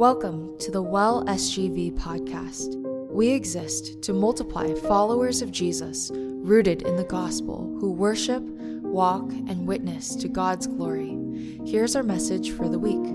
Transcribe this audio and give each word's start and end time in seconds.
Welcome 0.00 0.56
to 0.60 0.70
the 0.70 0.80
Well 0.80 1.26
SGV 1.26 1.92
podcast. 1.92 2.74
We 3.10 3.28
exist 3.28 4.00
to 4.00 4.14
multiply 4.14 4.72
followers 4.72 5.42
of 5.42 5.52
Jesus 5.52 6.10
rooted 6.14 6.80
in 6.80 6.96
the 6.96 7.04
gospel 7.04 7.76
who 7.78 7.92
worship, 7.92 8.42
walk, 8.42 9.30
and 9.30 9.66
witness 9.66 10.16
to 10.16 10.26
God's 10.26 10.66
glory. 10.66 11.18
Here's 11.66 11.96
our 11.96 12.02
message 12.02 12.52
for 12.52 12.70
the 12.70 12.78
week. 12.78 13.12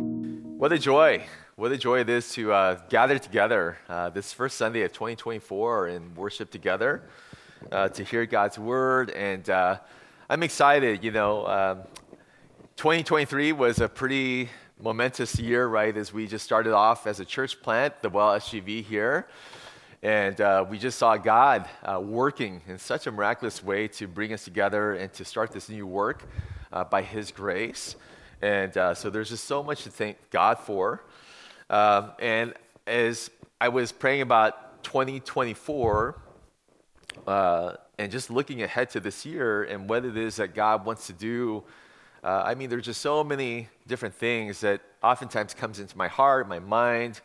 What 0.60 0.72
a 0.72 0.78
joy! 0.78 1.26
What 1.56 1.72
a 1.72 1.78
joy 1.78 2.02
it 2.02 2.10
is 2.10 2.30
to 2.34 2.54
uh, 2.54 2.80
gather 2.88 3.18
together 3.18 3.80
uh, 3.90 4.12
this 4.12 4.32
first 4.32 4.56
Sunday 4.56 4.84
of 4.84 4.94
2024 4.94 5.88
and 5.88 6.16
worship 6.16 6.52
together, 6.52 7.10
uh, 7.72 7.90
to 7.90 8.04
hear 8.04 8.28
God's 8.28 8.60
word. 8.60 9.10
And 9.10 9.50
uh, 9.50 9.80
I'm 10.30 10.44
excited. 10.44 11.04
You 11.04 11.10
know, 11.10 11.48
um, 11.48 11.82
2023 12.76 13.54
was 13.54 13.82
a 13.82 13.90
pretty 13.90 14.52
momentous 14.80 15.40
year, 15.40 15.68
right? 15.68 15.96
As 15.96 16.14
we 16.14 16.28
just 16.28 16.44
started 16.44 16.74
off 16.74 17.08
as 17.08 17.20
a 17.20 17.26
church 17.26 17.62
plant, 17.62 18.02
the 18.02 18.10
Well 18.10 18.38
SGV 18.38 18.84
here. 18.84 19.28
And 20.04 20.40
uh, 20.40 20.66
we 20.70 20.78
just 20.78 21.00
saw 21.00 21.16
God 21.18 21.68
uh, 21.84 22.00
working 22.00 22.62
in 22.68 22.78
such 22.78 23.08
a 23.08 23.12
miraculous 23.12 23.64
way 23.64 23.88
to 23.90 24.08
bring 24.08 24.34
us 24.34 24.44
together 24.44 24.94
and 24.94 25.12
to 25.14 25.26
start 25.26 25.52
this 25.52 25.70
new 25.70 25.88
work 25.88 26.28
uh, 26.74 26.84
by 26.84 27.02
His 27.02 27.32
grace. 27.32 27.96
And 28.42 28.76
uh, 28.78 28.94
so 28.94 29.10
there's 29.10 29.30
just 29.30 29.46
so 29.46 29.64
much 29.64 29.84
to 29.84 29.90
thank 29.90 30.18
God 30.30 30.60
for. 30.60 31.04
Um, 31.70 32.12
and 32.20 32.54
as 32.86 33.32
I 33.60 33.70
was 33.70 33.92
praying 33.92 34.22
about 34.22 34.84
2024 34.84 36.20
uh, 37.26 37.74
and 37.98 38.12
just 38.12 38.30
looking 38.30 38.62
ahead 38.62 38.90
to 38.92 39.00
this 39.00 39.26
year 39.26 39.64
and 39.64 39.90
what 39.90 40.04
it 40.04 40.18
is 40.18 40.36
that 40.36 40.54
God 40.54 40.86
wants 40.86 41.08
to 41.08 41.14
do 41.14 41.64
uh, 42.26 42.42
I 42.44 42.56
mean, 42.56 42.72
there's 42.72 42.86
just 42.86 43.02
so 43.02 43.24
many 43.24 43.70
different 43.86 44.16
things 44.16 44.62
that 44.62 44.82
oftentimes 45.04 45.54
comes 45.54 45.80
into 45.80 45.96
my 45.96 46.08
heart, 46.08 46.50
my 46.50 46.58
mind. 46.58 47.22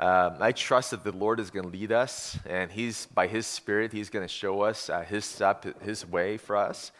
Um, 0.00 0.36
I 0.40 0.52
trust 0.52 0.92
that 0.92 1.04
the 1.04 1.12
Lord 1.12 1.38
is 1.40 1.50
going 1.50 1.66
to 1.66 1.70
lead 1.70 1.92
us, 1.92 2.38
and 2.46 2.72
He's 2.72 3.04
by 3.04 3.26
His 3.26 3.46
Spirit, 3.46 3.92
He's 3.92 4.08
going 4.08 4.24
to 4.24 4.32
show 4.32 4.62
us 4.62 4.88
uh, 4.88 5.02
His 5.02 5.26
step, 5.26 5.82
His 5.82 6.08
way 6.08 6.38
for 6.38 6.56
us. 6.56 6.90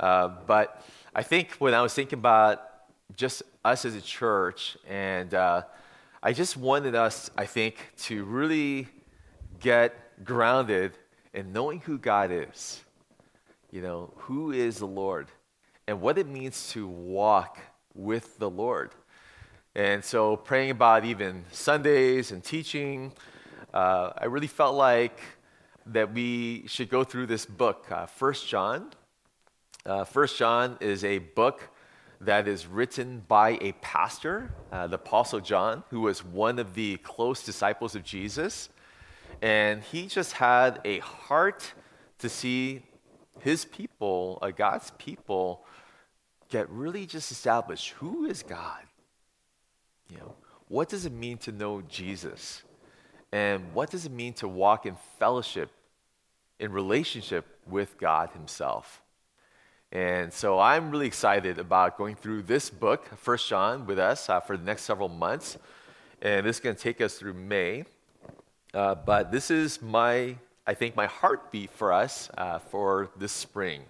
Uh, 0.00 0.30
but 0.48 0.84
I 1.14 1.22
think 1.22 1.52
when 1.60 1.74
I 1.74 1.80
was 1.80 1.94
thinking 1.94 2.18
about 2.18 2.60
just 3.16 3.44
us 3.64 3.84
as 3.84 3.94
a 3.94 4.00
church, 4.00 4.76
and 4.88 5.32
uh, 5.34 5.62
I 6.24 6.32
just 6.32 6.56
wanted 6.56 6.96
us, 6.96 7.30
I 7.38 7.46
think, 7.46 7.76
to 7.98 8.24
really 8.24 8.88
get 9.60 10.24
grounded 10.24 10.98
in 11.32 11.52
knowing 11.52 11.78
who 11.82 11.98
God 11.98 12.32
is. 12.32 12.82
You 13.70 13.80
know, 13.80 14.12
who 14.16 14.50
is 14.50 14.78
the 14.78 14.86
Lord? 14.86 15.28
And 15.88 16.02
what 16.02 16.18
it 16.18 16.28
means 16.28 16.68
to 16.68 16.86
walk 16.86 17.58
with 17.94 18.38
the 18.38 18.50
Lord. 18.50 18.90
And 19.74 20.04
so, 20.04 20.36
praying 20.36 20.70
about 20.70 21.06
even 21.06 21.46
Sundays 21.50 22.30
and 22.30 22.44
teaching, 22.44 23.10
uh, 23.72 24.10
I 24.18 24.26
really 24.26 24.48
felt 24.48 24.74
like 24.74 25.18
that 25.86 26.12
we 26.12 26.64
should 26.66 26.90
go 26.90 27.04
through 27.04 27.26
this 27.26 27.46
book, 27.46 27.86
uh, 27.90 28.04
First 28.04 28.46
John. 28.46 28.90
Uh, 29.86 30.04
First 30.04 30.36
John 30.36 30.76
is 30.80 31.04
a 31.04 31.20
book 31.20 31.70
that 32.20 32.46
is 32.46 32.66
written 32.66 33.22
by 33.26 33.56
a 33.62 33.72
pastor, 33.80 34.52
uh, 34.70 34.88
the 34.88 34.96
Apostle 34.96 35.40
John, 35.40 35.84
who 35.88 36.02
was 36.02 36.22
one 36.22 36.58
of 36.58 36.74
the 36.74 36.98
close 36.98 37.42
disciples 37.42 37.94
of 37.94 38.04
Jesus. 38.04 38.68
And 39.40 39.82
he 39.82 40.06
just 40.06 40.32
had 40.32 40.82
a 40.84 40.98
heart 40.98 41.72
to 42.18 42.28
see 42.28 42.82
his 43.40 43.64
people, 43.64 44.42
God's 44.56 44.90
people, 44.98 45.64
get 46.48 46.68
really 46.70 47.06
just 47.06 47.30
established 47.30 47.90
who 47.90 48.26
is 48.26 48.42
God? 48.42 48.82
You 50.10 50.18
know, 50.18 50.34
what 50.68 50.88
does 50.88 51.06
it 51.06 51.12
mean 51.12 51.38
to 51.38 51.52
know 51.52 51.82
Jesus? 51.82 52.62
And 53.32 53.74
what 53.74 53.90
does 53.90 54.06
it 54.06 54.12
mean 54.12 54.32
to 54.34 54.48
walk 54.48 54.86
in 54.86 54.96
fellowship, 55.18 55.70
in 56.58 56.72
relationship 56.72 57.44
with 57.66 57.98
God 57.98 58.30
Himself? 58.30 59.02
And 59.90 60.32
so 60.32 60.58
I'm 60.58 60.90
really 60.90 61.06
excited 61.06 61.58
about 61.58 61.96
going 61.96 62.14
through 62.14 62.42
this 62.42 62.68
book, 62.68 63.08
First 63.16 63.48
John, 63.48 63.86
with 63.86 63.98
us 63.98 64.28
uh, 64.28 64.40
for 64.40 64.56
the 64.56 64.64
next 64.64 64.82
several 64.82 65.08
months. 65.08 65.56
And 66.20 66.46
this 66.46 66.56
is 66.56 66.60
going 66.60 66.76
to 66.76 66.82
take 66.82 67.00
us 67.00 67.14
through 67.14 67.34
May. 67.34 67.84
Uh, 68.74 68.94
but 68.94 69.32
this 69.32 69.50
is 69.50 69.80
my, 69.80 70.36
I 70.66 70.74
think, 70.74 70.94
my 70.94 71.06
heartbeat 71.06 71.70
for 71.70 71.92
us 71.92 72.28
uh, 72.36 72.58
for 72.58 73.10
this 73.16 73.32
spring. 73.32 73.82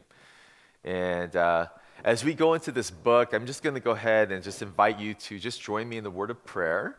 And 0.85 1.35
uh, 1.35 1.67
as 2.05 2.25
we 2.25 2.33
go 2.33 2.55
into 2.55 2.71
this 2.71 2.91
book, 2.91 3.33
I'm 3.33 3.45
just 3.45 3.63
going 3.63 3.75
to 3.75 3.81
go 3.81 3.91
ahead 3.91 4.31
and 4.31 4.43
just 4.43 4.63
invite 4.63 5.01
you 5.01 5.15
to 5.15 5.39
just 5.39 5.61
join 5.61 5.89
me 5.89 5.97
in 5.97 6.05
the 6.05 6.11
word 6.11 6.31
of 6.31 6.45
prayer. 6.45 6.99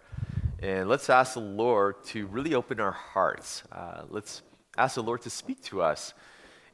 And 0.62 0.90
let's 0.90 1.10
ask 1.10 1.36
the 1.36 1.40
Lord 1.40 2.04
to 2.06 2.28
really 2.28 2.54
open 2.54 2.82
our 2.82 2.92
hearts. 2.92 3.64
Uh, 3.72 4.02
let's 4.10 4.42
ask 4.78 4.96
the 4.96 5.04
Lord 5.04 5.22
to 5.22 5.30
speak 5.30 5.64
to 5.64 5.82
us 5.82 6.14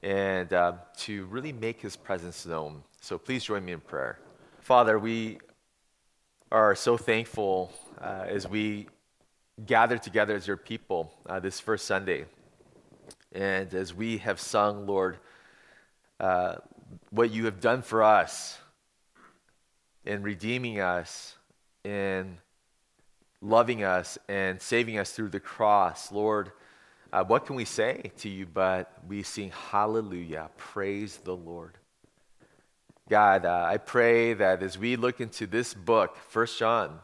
and 0.01 0.51
uh, 0.53 0.73
to 0.97 1.25
really 1.25 1.53
make 1.53 1.81
his 1.81 1.95
presence 1.95 2.47
known. 2.47 2.83
So 2.99 3.19
please 3.19 3.43
join 3.43 3.63
me 3.63 3.73
in 3.73 3.79
prayer. 3.79 4.19
Father, 4.59 4.97
we 4.97 5.37
are 6.51 6.73
so 6.73 6.97
thankful 6.97 7.71
uh, 8.01 8.25
as 8.27 8.47
we 8.47 8.87
gather 9.67 9.99
together 9.99 10.35
as 10.35 10.47
your 10.47 10.57
people 10.57 11.13
uh, 11.27 11.39
this 11.39 11.59
first 11.59 11.85
Sunday. 11.85 12.25
And 13.31 13.71
as 13.75 13.93
we 13.93 14.17
have 14.17 14.39
sung, 14.39 14.87
Lord, 14.87 15.17
uh, 16.19 16.55
what 17.09 17.31
you 17.31 17.45
have 17.45 17.59
done 17.59 17.81
for 17.81 18.03
us 18.03 18.57
in 20.05 20.21
redeeming 20.21 20.79
us, 20.79 21.35
in 21.83 22.37
loving 23.41 23.83
us, 23.83 24.17
and 24.27 24.61
saving 24.61 24.97
us 24.99 25.11
through 25.11 25.29
the 25.29 25.39
cross. 25.39 26.11
Lord, 26.11 26.51
uh, 27.11 27.23
what 27.23 27.45
can 27.45 27.55
we 27.55 27.65
say 27.65 28.11
to 28.17 28.29
you 28.29 28.45
but 28.45 28.91
we 29.07 29.23
sing 29.23 29.51
hallelujah, 29.71 30.49
praise 30.57 31.17
the 31.17 31.35
Lord. 31.35 31.77
God, 33.07 33.45
uh, 33.45 33.65
I 33.67 33.77
pray 33.77 34.33
that 34.33 34.63
as 34.63 34.77
we 34.77 34.95
look 34.95 35.21
into 35.21 35.45
this 35.45 35.73
book, 35.73 36.17
First 36.27 36.57
John, 36.57 36.99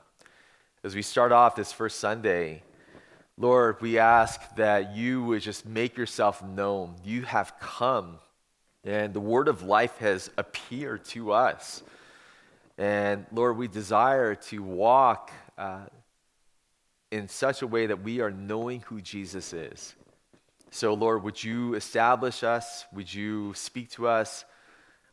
as 0.83 0.95
we 0.95 1.03
start 1.03 1.31
off 1.31 1.55
this 1.55 1.71
first 1.71 1.99
Sunday, 1.99 2.63
Lord, 3.37 3.81
we 3.81 3.99
ask 3.99 4.55
that 4.55 4.95
you 4.95 5.23
would 5.23 5.43
just 5.43 5.65
make 5.65 5.97
yourself 5.97 6.43
known. 6.43 6.95
You 7.03 7.21
have 7.23 7.53
come 7.59 8.17
and 8.83 9.13
the 9.13 9.19
word 9.19 9.47
of 9.47 9.63
life 9.63 9.97
has 9.97 10.29
appeared 10.37 11.05
to 11.05 11.31
us. 11.31 11.83
And 12.77 13.25
Lord, 13.31 13.57
we 13.57 13.67
desire 13.67 14.35
to 14.35 14.63
walk 14.63 15.31
uh, 15.57 15.81
in 17.11 17.27
such 17.27 17.61
a 17.61 17.67
way 17.67 17.85
that 17.87 18.01
we 18.01 18.21
are 18.21 18.31
knowing 18.31 18.81
who 18.81 19.01
Jesus 19.01 19.53
is. 19.53 19.93
So, 20.71 20.93
Lord, 20.93 21.23
would 21.23 21.43
you 21.43 21.75
establish 21.75 22.43
us? 22.43 22.85
Would 22.93 23.13
you 23.13 23.53
speak 23.53 23.91
to 23.91 24.07
us? 24.07 24.45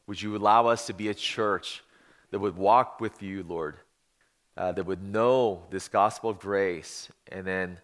Would 0.07 0.23
you 0.23 0.37
allow 0.37 0.69
us 0.69 0.87
to 0.87 0.95
be 0.95 1.09
a 1.09 1.15
church 1.15 1.83
that 2.31 2.39
would 2.39 2.57
walk 2.57 3.01
with 3.01 3.23
you, 3.23 3.43
Lord, 3.43 3.77
uh, 4.57 4.73
that 4.73 4.87
would 4.87 5.03
know 5.03 5.65
this 5.71 5.89
gospel 5.89 6.31
of 6.31 6.39
grace 6.39 7.09
and 7.31 7.47
then 7.47 7.79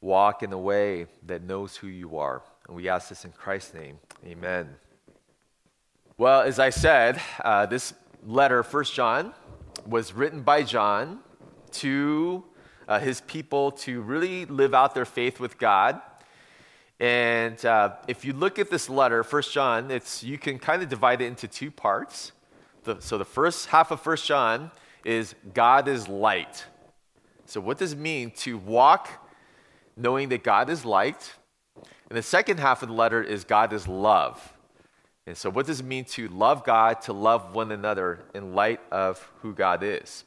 walk 0.00 0.42
in 0.42 0.52
a 0.52 0.58
way 0.58 1.06
that 1.26 1.42
knows 1.42 1.76
who 1.76 1.86
you 1.86 2.18
are? 2.18 2.42
And 2.66 2.76
we 2.76 2.88
ask 2.88 3.08
this 3.08 3.24
in 3.24 3.32
Christ's 3.32 3.74
name. 3.74 3.98
Amen. 4.26 4.74
Well, 6.20 6.42
as 6.42 6.58
I 6.58 6.68
said, 6.68 7.18
uh, 7.42 7.64
this 7.64 7.94
letter, 8.26 8.62
First 8.62 8.92
John, 8.92 9.32
was 9.86 10.12
written 10.12 10.42
by 10.42 10.64
John 10.64 11.20
to 11.70 12.44
uh, 12.86 12.98
his 12.98 13.22
people 13.22 13.72
to 13.86 14.02
really 14.02 14.44
live 14.44 14.74
out 14.74 14.94
their 14.94 15.06
faith 15.06 15.40
with 15.40 15.56
God. 15.56 15.98
And 17.00 17.64
uh, 17.64 17.92
if 18.06 18.26
you 18.26 18.34
look 18.34 18.58
at 18.58 18.68
this 18.68 18.90
letter, 18.90 19.24
First 19.24 19.54
John, 19.54 19.90
it's, 19.90 20.22
you 20.22 20.36
can 20.36 20.58
kind 20.58 20.82
of 20.82 20.90
divide 20.90 21.22
it 21.22 21.24
into 21.24 21.48
two 21.48 21.70
parts. 21.70 22.32
The, 22.84 23.00
so 23.00 23.16
the 23.16 23.24
first 23.24 23.68
half 23.68 23.90
of 23.90 24.02
First 24.02 24.26
John 24.26 24.72
is 25.06 25.34
God 25.54 25.88
is 25.88 26.06
light. 26.06 26.66
So, 27.46 27.62
what 27.62 27.78
does 27.78 27.94
it 27.94 27.98
mean 27.98 28.30
to 28.32 28.58
walk 28.58 29.08
knowing 29.96 30.28
that 30.28 30.44
God 30.44 30.68
is 30.68 30.84
light? 30.84 31.32
And 32.10 32.18
the 32.18 32.22
second 32.22 32.60
half 32.60 32.82
of 32.82 32.90
the 32.90 32.94
letter 32.94 33.22
is 33.22 33.42
God 33.42 33.72
is 33.72 33.88
love. 33.88 34.52
And 35.26 35.36
so, 35.36 35.50
what 35.50 35.66
does 35.66 35.80
it 35.80 35.86
mean 35.86 36.04
to 36.06 36.28
love 36.28 36.64
God, 36.64 37.02
to 37.02 37.12
love 37.12 37.54
one 37.54 37.72
another 37.72 38.24
in 38.34 38.54
light 38.54 38.80
of 38.90 39.28
who 39.42 39.52
God 39.52 39.82
is? 39.82 40.24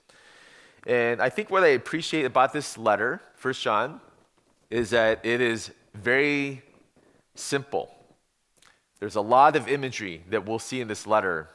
And 0.86 1.22
I 1.22 1.30
think 1.30 1.50
what 1.50 1.64
I 1.64 1.70
appreciate 1.70 2.26
about 2.26 2.54
this 2.54 2.78
letter, 2.78 3.22
First 3.36 3.62
John, 3.62 4.02
is 4.70 4.90
that 4.92 5.26
it 5.26 5.42
is 5.42 5.72
very 5.94 6.62
simple. 7.36 7.94
There's 9.00 9.16
a 9.16 9.22
lot 9.22 9.56
of 9.56 9.68
imagery 9.68 10.24
that 10.30 10.46
we'll 10.46 10.60
see 10.60 10.82
in 10.82 10.88
this 10.88 11.08
letter 11.08 11.50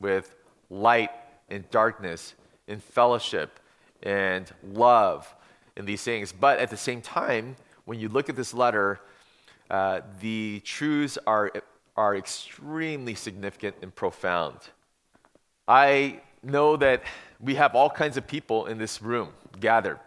with 0.00 0.34
light 0.68 1.10
and 1.48 1.68
darkness 1.70 2.34
and 2.68 2.82
fellowship 2.82 3.60
and 4.02 4.50
love 4.72 5.34
and 5.76 5.86
these 5.86 6.02
things. 6.02 6.32
But 6.32 6.58
at 6.58 6.70
the 6.70 6.76
same 6.76 7.00
time, 7.00 7.56
when 7.84 7.98
you 7.98 8.08
look 8.08 8.28
at 8.28 8.36
this 8.36 8.54
letter, 8.54 9.00
uh, 9.70 10.00
the 10.20 10.60
truths 10.64 11.18
are 11.26 11.50
are 12.00 12.16
extremely 12.16 13.14
significant 13.14 13.76
and 13.82 13.94
profound. 13.94 14.56
I 15.68 16.22
know 16.42 16.78
that 16.78 17.02
we 17.38 17.56
have 17.56 17.74
all 17.74 17.90
kinds 17.90 18.16
of 18.16 18.26
people 18.26 18.64
in 18.64 18.78
this 18.78 19.02
room 19.02 19.28
gathered. 19.60 20.00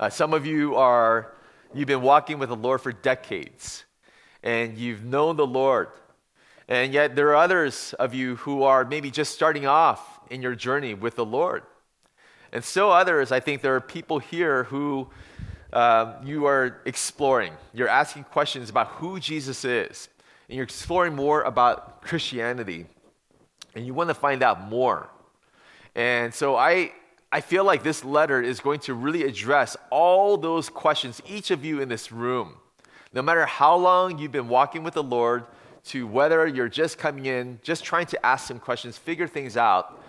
Uh, 0.00 0.10
some 0.10 0.34
of 0.34 0.44
you 0.44 0.74
are, 0.74 1.32
you've 1.72 1.86
been 1.86 2.02
walking 2.02 2.40
with 2.40 2.48
the 2.48 2.56
Lord 2.56 2.80
for 2.80 2.90
decades, 2.90 3.84
and 4.42 4.76
you've 4.76 5.04
known 5.04 5.36
the 5.36 5.46
Lord. 5.46 5.90
And 6.66 6.92
yet, 6.92 7.14
there 7.14 7.28
are 7.28 7.36
others 7.36 7.94
of 8.00 8.14
you 8.14 8.34
who 8.34 8.64
are 8.64 8.84
maybe 8.84 9.08
just 9.08 9.32
starting 9.32 9.64
off 9.64 10.18
in 10.28 10.42
your 10.42 10.56
journey 10.56 10.94
with 10.94 11.14
the 11.14 11.24
Lord. 11.24 11.62
And 12.52 12.64
still 12.64 12.90
others, 12.90 13.30
I 13.30 13.38
think 13.38 13.62
there 13.62 13.76
are 13.76 13.80
people 13.80 14.18
here 14.18 14.64
who 14.64 15.08
uh, 15.72 16.14
you 16.24 16.46
are 16.46 16.80
exploring. 16.84 17.52
You're 17.72 17.94
asking 18.02 18.24
questions 18.24 18.70
about 18.70 18.88
who 18.88 19.20
Jesus 19.20 19.64
is, 19.64 20.08
and 20.48 20.56
you're 20.56 20.64
exploring 20.64 21.14
more 21.14 21.42
about 21.42 22.02
Christianity, 22.02 22.86
and 23.74 23.86
you 23.86 23.94
want 23.94 24.08
to 24.10 24.14
find 24.14 24.42
out 24.42 24.68
more. 24.68 25.08
And 25.94 26.32
so 26.34 26.56
I, 26.56 26.92
I 27.30 27.40
feel 27.40 27.64
like 27.64 27.82
this 27.82 28.04
letter 28.04 28.42
is 28.42 28.60
going 28.60 28.80
to 28.80 28.94
really 28.94 29.24
address 29.24 29.76
all 29.90 30.36
those 30.36 30.68
questions, 30.68 31.20
each 31.26 31.50
of 31.50 31.64
you 31.64 31.80
in 31.80 31.88
this 31.88 32.12
room. 32.12 32.56
No 33.12 33.22
matter 33.22 33.44
how 33.44 33.76
long 33.76 34.18
you've 34.18 34.32
been 34.32 34.48
walking 34.48 34.82
with 34.82 34.94
the 34.94 35.02
Lord, 35.02 35.44
to 35.84 36.06
whether 36.06 36.46
you're 36.46 36.68
just 36.68 36.96
coming 36.98 37.26
in, 37.26 37.58
just 37.62 37.84
trying 37.84 38.06
to 38.06 38.26
ask 38.26 38.46
some 38.46 38.58
questions, 38.58 38.96
figure 38.96 39.26
things 39.26 39.56
out, 39.56 40.02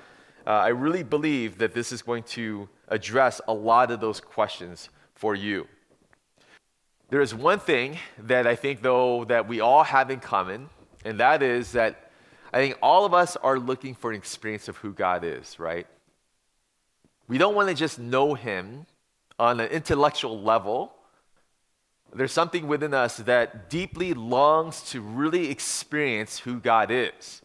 uh, 0.46 0.52
I 0.52 0.70
really 0.70 1.04
believe 1.04 1.58
that 1.58 1.74
this 1.74 1.92
is 1.92 2.02
going 2.02 2.24
to 2.24 2.70
address 2.90 3.42
a 3.48 3.54
lot 3.54 3.92
of 3.92 4.00
those 4.00 4.20
questions 4.20 4.90
for 5.16 5.36
you. 5.36 5.68
There 7.14 7.22
is 7.22 7.36
one 7.36 7.60
thing 7.60 8.00
that 8.24 8.48
I 8.48 8.56
think, 8.56 8.82
though, 8.82 9.24
that 9.26 9.48
we 9.48 9.60
all 9.60 9.84
have 9.84 10.10
in 10.10 10.20
common, 10.20 10.72
and 11.06 11.20
that 11.20 11.44
is 11.44 11.74
that 11.74 12.10
I 12.52 12.58
think 12.58 12.76
all 12.82 13.06
of 13.06 13.14
us 13.14 13.36
are 13.36 13.60
looking 13.60 13.94
for 13.94 14.10
an 14.10 14.18
experience 14.18 14.68
of 14.68 14.78
who 14.78 14.94
God 14.94 15.24
is, 15.24 15.60
right? 15.60 15.86
We 17.28 17.38
don't 17.38 17.54
want 17.54 17.70
to 17.70 17.76
just 17.76 18.00
know 18.00 18.34
Him 18.34 18.88
on 19.38 19.60
an 19.60 19.70
intellectual 19.70 20.42
level. 20.42 20.92
There's 22.16 22.32
something 22.32 22.68
within 22.68 22.96
us 22.96 23.18
that 23.18 23.70
deeply 23.70 24.16
longs 24.16 24.82
to 24.90 25.00
really 25.00 25.52
experience 25.52 26.40
who 26.40 26.60
God 26.60 26.90
is. 26.90 27.44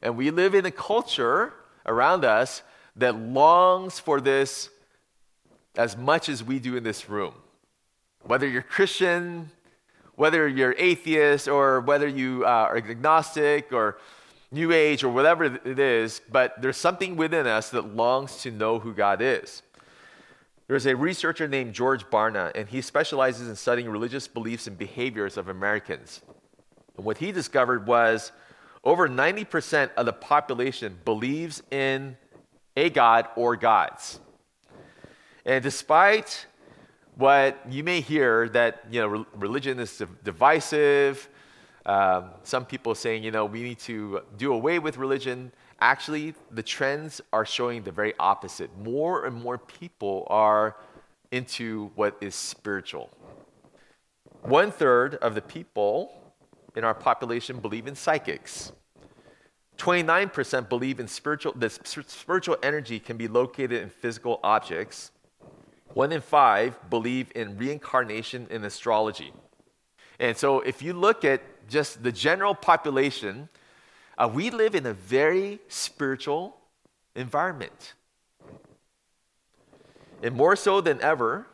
And 0.00 0.16
we 0.16 0.30
live 0.30 0.54
in 0.54 0.64
a 0.64 0.70
culture 0.70 1.52
around 1.84 2.24
us 2.24 2.62
that 2.96 3.16
longs 3.16 3.98
for 3.98 4.18
this 4.18 4.70
as 5.76 5.94
much 5.94 6.30
as 6.30 6.42
we 6.42 6.58
do 6.58 6.74
in 6.74 6.84
this 6.84 7.10
room. 7.10 7.34
Whether 8.22 8.48
you're 8.48 8.62
Christian, 8.62 9.50
whether 10.14 10.46
you're 10.46 10.74
atheist, 10.76 11.48
or 11.48 11.80
whether 11.80 12.06
you 12.06 12.44
uh, 12.44 12.48
are 12.48 12.76
agnostic, 12.76 13.72
or 13.72 13.98
New 14.52 14.72
Age 14.72 15.04
or 15.04 15.12
whatever 15.12 15.44
it 15.44 15.78
is, 15.78 16.20
but 16.30 16.60
there's 16.60 16.76
something 16.76 17.16
within 17.16 17.46
us 17.46 17.70
that 17.70 17.94
longs 17.94 18.42
to 18.42 18.50
know 18.50 18.80
who 18.80 18.92
God 18.92 19.22
is. 19.22 19.62
There's 20.66 20.86
a 20.86 20.96
researcher 20.96 21.46
named 21.46 21.72
George 21.72 22.04
Barna, 22.06 22.50
and 22.54 22.68
he 22.68 22.80
specializes 22.80 23.48
in 23.48 23.56
studying 23.56 23.88
religious 23.88 24.26
beliefs 24.26 24.66
and 24.66 24.76
behaviors 24.76 25.36
of 25.36 25.48
Americans. 25.48 26.20
And 26.96 27.06
what 27.06 27.18
he 27.18 27.32
discovered 27.32 27.86
was 27.86 28.32
over 28.82 29.08
90% 29.08 29.90
of 29.96 30.06
the 30.06 30.12
population 30.12 30.98
believes 31.04 31.62
in 31.70 32.16
a 32.76 32.90
God 32.90 33.28
or 33.36 33.56
gods. 33.56 34.20
And 35.44 35.62
despite 35.62 36.46
what 37.20 37.60
you 37.70 37.84
may 37.84 38.00
hear 38.00 38.48
that 38.48 38.84
you 38.90 39.00
know 39.00 39.26
religion 39.36 39.78
is 39.78 40.02
divisive, 40.24 41.28
um, 41.86 42.30
some 42.42 42.64
people 42.64 42.94
saying, 42.94 43.22
you 43.22 43.30
know, 43.30 43.44
we 43.44 43.62
need 43.62 43.78
to 43.80 44.22
do 44.36 44.52
away 44.52 44.78
with 44.78 44.96
religion. 44.96 45.52
Actually, 45.80 46.34
the 46.50 46.62
trends 46.62 47.20
are 47.32 47.46
showing 47.46 47.82
the 47.82 47.92
very 47.92 48.14
opposite. 48.18 48.70
More 48.78 49.26
and 49.26 49.34
more 49.34 49.58
people 49.58 50.26
are 50.28 50.76
into 51.30 51.90
what 51.94 52.16
is 52.20 52.34
spiritual. 52.34 53.10
One 54.42 54.72
third 54.72 55.14
of 55.16 55.34
the 55.34 55.42
people 55.42 56.12
in 56.76 56.84
our 56.84 56.94
population 56.94 57.60
believe 57.60 57.86
in 57.86 57.94
psychics. 57.94 58.72
29% 59.78 60.68
believe 60.68 61.00
in 61.00 61.08
spiritual, 61.08 61.52
that 61.56 61.86
spiritual 61.86 62.56
energy 62.62 63.00
can 63.00 63.16
be 63.16 63.28
located 63.28 63.82
in 63.82 63.88
physical 63.88 64.38
objects. 64.42 65.10
One 65.94 66.12
in 66.12 66.20
five 66.20 66.78
believe 66.88 67.32
in 67.34 67.58
reincarnation 67.58 68.46
in 68.50 68.64
astrology. 68.64 69.32
And 70.18 70.36
so, 70.36 70.60
if 70.60 70.82
you 70.82 70.92
look 70.92 71.24
at 71.24 71.40
just 71.68 72.02
the 72.02 72.12
general 72.12 72.54
population, 72.54 73.48
uh, 74.18 74.30
we 74.32 74.50
live 74.50 74.74
in 74.74 74.86
a 74.86 74.92
very 74.92 75.58
spiritual 75.68 76.56
environment. 77.16 77.94
And 80.22 80.34
more 80.34 80.54
so 80.56 80.80
than 80.80 81.00
ever, 81.00 81.46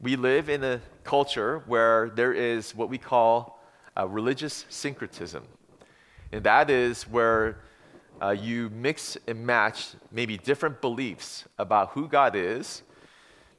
we 0.00 0.16
live 0.16 0.48
in 0.48 0.64
a 0.64 0.80
culture 1.04 1.62
where 1.66 2.10
there 2.10 2.32
is 2.32 2.74
what 2.74 2.88
we 2.88 2.98
call 2.98 3.62
uh, 3.96 4.08
religious 4.08 4.64
syncretism. 4.68 5.44
And 6.32 6.42
that 6.44 6.70
is 6.70 7.02
where 7.04 7.58
uh, 8.20 8.30
you 8.30 8.70
mix 8.70 9.18
and 9.26 9.46
match 9.46 9.88
maybe 10.10 10.38
different 10.38 10.80
beliefs 10.80 11.44
about 11.58 11.90
who 11.90 12.08
God 12.08 12.34
is 12.34 12.82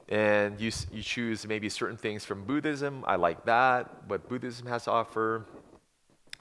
and 0.10 0.60
you, 0.60 0.72
you 0.92 1.02
choose 1.02 1.48
maybe 1.48 1.70
certain 1.70 1.98
things 1.98 2.26
from 2.26 2.44
Buddhism. 2.44 3.04
I 3.08 3.16
like 3.16 3.46
that, 3.46 3.90
what 4.08 4.28
Buddhism 4.28 4.68
has 4.68 4.86
to 4.86 4.92
offer. 4.92 5.46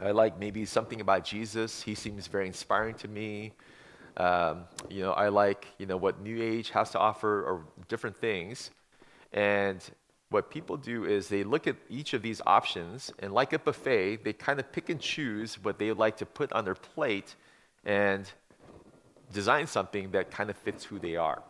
I 0.01 0.11
like 0.11 0.39
maybe 0.39 0.65
something 0.65 1.01
about 1.01 1.25
Jesus. 1.25 1.83
He 1.83 1.95
seems 1.95 2.27
very 2.27 2.47
inspiring 2.47 2.95
to 2.97 3.09
me. 3.09 3.53
Um, 4.17 4.65
you 4.91 5.03
know, 5.03 5.13
I 5.13 5.29
like 5.29 5.69
you 5.79 5.87
know 5.87 5.97
what 5.97 6.21
New 6.21 6.43
Age 6.43 6.71
has 6.71 6.91
to 6.91 6.99
offer 6.99 7.43
or 7.45 7.65
different 7.89 8.17
things. 8.17 8.71
And 9.33 9.83
what 10.29 10.51
people 10.51 10.77
do 10.77 11.05
is 11.05 11.29
they 11.29 11.45
look 11.45 11.67
at 11.67 11.77
each 11.89 12.15
of 12.15 12.23
these 12.23 12.41
options 12.47 13.13
and, 13.21 13.33
like 13.33 13.53
a 13.53 13.59
buffet, 13.59 14.25
they 14.25 14.33
kind 14.33 14.59
of 14.59 14.73
pick 14.73 14.89
and 14.89 15.01
choose 15.01 15.63
what 15.63 15.79
they 15.79 15.93
like 15.93 16.17
to 16.17 16.27
put 16.27 16.53
on 16.53 16.65
their 16.65 16.75
plate 16.75 17.37
and 17.85 18.31
design 19.33 19.67
something 19.67 20.11
that 20.11 20.31
kind 20.31 20.51
of 20.51 20.57
fits 20.57 20.85
who 20.85 20.99
they 20.99 21.17
are. 21.17 21.43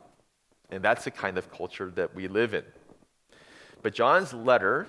And 0.73 0.83
that's 0.83 1.05
the 1.05 1.11
kind 1.11 1.37
of 1.37 1.53
culture 1.53 1.93
that 1.97 2.15
we 2.15 2.27
live 2.29 2.55
in. 2.55 2.65
But 3.83 3.95
John's 3.95 4.33
letter 4.33 4.89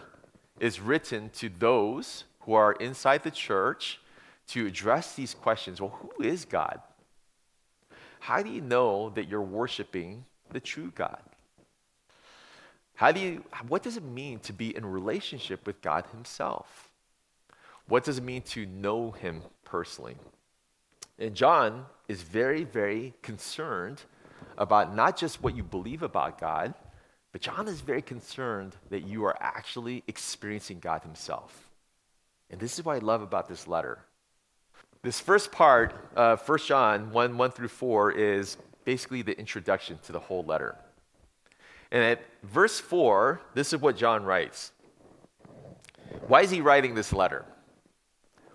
is 0.60 0.80
written 0.80 1.30
to 1.32 1.50
those 1.50 2.24
who 2.42 2.54
are 2.54 2.72
inside 2.74 3.24
the 3.24 3.32
church 3.32 4.00
to 4.48 4.66
address 4.66 5.14
these 5.14 5.34
questions. 5.34 5.82
Well, 5.82 6.00
who 6.02 6.24
is 6.24 6.46
God? 6.46 6.80
How 8.22 8.42
do 8.42 8.50
you 8.50 8.62
know 8.62 9.10
that 9.10 9.28
you're 9.28 9.42
worshiping 9.42 10.24
the 10.52 10.62
true 10.62 10.92
God? 10.96 11.22
How 12.96 13.12
do 13.12 13.20
you, 13.20 13.44
what 13.68 13.84
does 13.84 13.98
it 13.98 14.04
mean 14.04 14.40
to 14.40 14.54
be 14.54 14.76
in 14.76 14.86
relationship 14.86 15.68
with 15.68 15.82
God 15.82 16.06
Himself? 16.14 16.90
What 17.90 18.06
does 18.06 18.20
it 18.20 18.24
mean 18.24 18.44
to 18.44 18.66
know 18.66 19.12
Him 19.12 19.42
personally? 19.66 20.16
And 21.20 21.36
John 21.36 21.88
is 22.08 22.22
very, 22.22 22.64
very 22.64 23.14
concerned 23.22 24.04
about 24.58 24.96
not 24.96 25.18
just 25.18 25.42
what 25.44 25.56
you 25.56 25.64
believe 25.64 26.04
about 26.04 26.40
God, 26.40 26.74
but 27.32 27.42
John 27.42 27.68
is 27.68 27.82
very 27.82 28.02
concerned 28.02 28.76
that 28.90 29.08
you 29.08 29.26
are 29.26 29.36
actually 29.40 30.04
experiencing 30.08 30.80
God 30.80 31.02
Himself. 31.02 31.70
And 32.50 32.60
this 32.60 32.78
is 32.78 32.86
what 32.86 32.96
I 32.96 33.00
love 33.00 33.22
about 33.22 33.48
this 33.50 33.68
letter. 33.68 34.00
This 35.02 35.20
first 35.20 35.52
part 35.52 35.94
uh, 36.16 36.34
of 36.34 36.48
1 36.48 36.60
John 36.60 37.12
1 37.12 37.38
1 37.38 37.52
through 37.52 37.68
4 37.68 38.12
is 38.12 38.58
basically 38.86 39.22
the 39.22 39.38
introduction 39.38 39.98
to 40.04 40.12
the 40.12 40.20
whole 40.20 40.44
letter. 40.44 40.78
And 41.92 42.04
at 42.04 42.22
verse 42.44 42.80
4, 42.80 43.42
this 43.54 43.74
is 43.74 43.82
what 43.82 43.98
John 43.98 44.24
writes. 44.24 44.72
Why 46.28 46.42
is 46.42 46.52
he 46.52 46.62
writing 46.62 46.96
this 46.96 47.12
letter? 47.12 47.46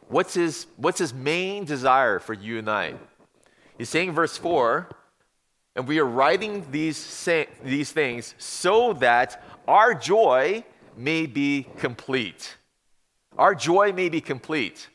What's 0.08 0.34
his, 0.34 0.66
what's 0.76 0.98
his 0.98 1.12
main 1.12 1.64
desire 1.64 2.18
for 2.18 2.32
you 2.32 2.58
and 2.58 2.70
I? 2.70 2.94
He's 3.76 3.88
saying, 3.88 4.12
verse 4.12 4.36
4, 4.36 4.88
and 5.78 5.86
we 5.86 6.00
are 6.00 6.04
writing 6.04 6.66
these, 6.72 7.28
these 7.62 7.92
things 7.92 8.34
so 8.36 8.94
that 8.94 9.40
our 9.68 9.94
joy 9.94 10.64
may 10.96 11.24
be 11.24 11.68
complete. 11.76 12.56
Our 13.38 13.54
joy 13.54 13.92
may 13.92 14.08
be 14.08 14.20
complete. 14.20 14.88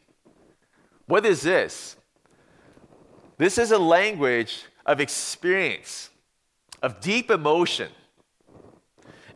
What 1.06 1.26
is 1.26 1.42
this? 1.42 1.96
This 3.38 3.58
is 3.58 3.72
a 3.72 3.78
language 3.78 4.66
of 4.86 5.00
experience, 5.00 6.10
of 6.82 7.00
deep 7.00 7.32
emotion. 7.32 7.90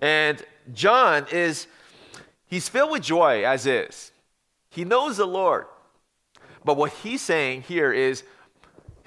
And 0.02 0.46
John 0.74 1.28
is, 1.32 1.68
he's 2.48 2.68
filled 2.68 2.92
with 2.92 3.04
joy 3.04 3.46
as 3.46 3.66
is. 3.66 4.12
He 4.70 4.84
knows 4.84 5.16
the 5.16 5.26
Lord. 5.26 5.68
But 6.66 6.76
what 6.76 6.92
he's 6.92 7.22
saying 7.22 7.62
here 7.62 7.94
is 7.94 8.24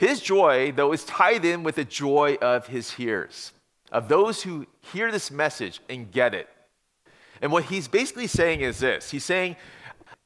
his 0.01 0.23
joy, 0.23 0.73
though, 0.73 0.95
is 0.95 1.05
tied 1.05 1.45
in 1.45 1.63
with 1.63 1.75
the 1.75 1.85
joy 1.85 2.39
of 2.41 2.67
his 2.67 2.91
hearers, 2.91 3.53
of 3.93 4.09
those 4.09 4.43
who 4.43 4.67
hear 4.95 5.13
this 5.13 5.31
message 5.31 5.79
and 5.91 6.11
get 6.11 6.33
it. 6.33 6.49
And 7.43 7.53
what 7.53 7.65
he's 7.65 7.87
basically 7.87 8.27
saying 8.27 8.63
is 8.63 8.79
this 8.79 9.11
He's 9.11 9.27
saying, 9.27 9.57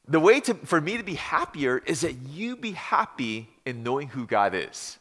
the 0.07 0.21
way 0.21 0.39
to, 0.39 0.53
for 0.53 0.79
me 0.79 0.95
to 0.95 1.03
be 1.03 1.15
happier 1.15 1.83
is 1.85 1.99
that 2.01 2.13
you 2.13 2.55
be 2.55 2.71
happy 2.71 3.49
in 3.65 3.83
knowing 3.83 4.07
who 4.07 4.25
God 4.25 4.55
is. 4.55 4.97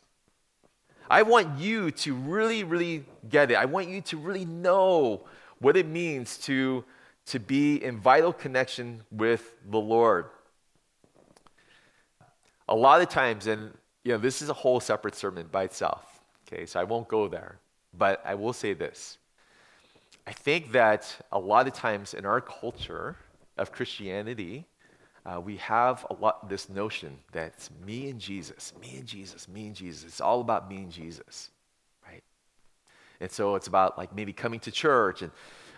I 1.09 1.23
want 1.23 1.61
you 1.61 1.93
to 1.93 2.15
really, 2.17 2.65
really 2.65 3.05
get 3.29 3.53
it. 3.53 3.55
I 3.55 3.67
want 3.67 3.87
you 3.87 4.01
to 4.01 4.17
really 4.17 4.45
know 4.45 5.21
what 5.61 5.77
it 5.77 5.87
means 5.87 6.37
to, 6.39 6.85
to 7.27 7.39
be 7.39 7.77
in 7.77 8.01
vital 8.01 8.33
connection 8.33 9.05
with 9.13 9.55
the 9.71 9.79
Lord. 9.79 10.25
A 12.69 12.75
lot 12.75 13.03
of 13.03 13.09
times, 13.09 13.47
and 13.47 13.73
you 14.05 14.13
know, 14.13 14.19
this 14.19 14.43
is 14.43 14.51
a 14.51 14.55
whole 14.55 14.81
separate 14.81 15.15
sermon 15.15 15.49
by 15.51 15.65
itself. 15.65 16.21
Okay, 16.47 16.67
so 16.67 16.79
I 16.79 16.85
won't 16.85 17.09
go 17.09 17.27
there, 17.27 17.57
but 17.97 18.23
I 18.25 18.35
will 18.35 18.53
say 18.53 18.75
this. 18.75 19.19
I 20.27 20.33
think 20.33 20.73
that 20.73 21.15
a 21.33 21.39
lot 21.39 21.67
of 21.67 21.73
times 21.73 22.15
in 22.15 22.25
our 22.25 22.41
culture 22.41 23.17
of 23.57 23.73
Christianity, 23.73 24.67
uh, 25.27 25.41
we 25.41 25.57
have 25.57 26.07
a 26.11 26.15
lot 26.15 26.49
this 26.49 26.69
notion 26.69 27.19
that 27.33 27.55
it's 27.55 27.71
me 27.85 28.11
and 28.11 28.21
Jesus, 28.21 28.73
me 28.81 28.97
and 28.99 29.07
Jesus, 29.07 29.49
me 29.49 29.67
and 29.67 29.75
Jesus. 29.75 30.05
It's 30.05 30.21
all 30.21 30.41
about 30.41 30.69
me 30.69 30.77
and 30.77 30.93
Jesus, 30.93 31.51
right? 32.07 32.23
And 33.21 33.31
so 33.31 33.55
it's 33.55 33.67
about 33.67 33.97
like 33.97 34.15
maybe 34.15 34.35
coming 34.35 34.61
to 34.61 34.71
church 34.71 35.23
and 35.23 35.31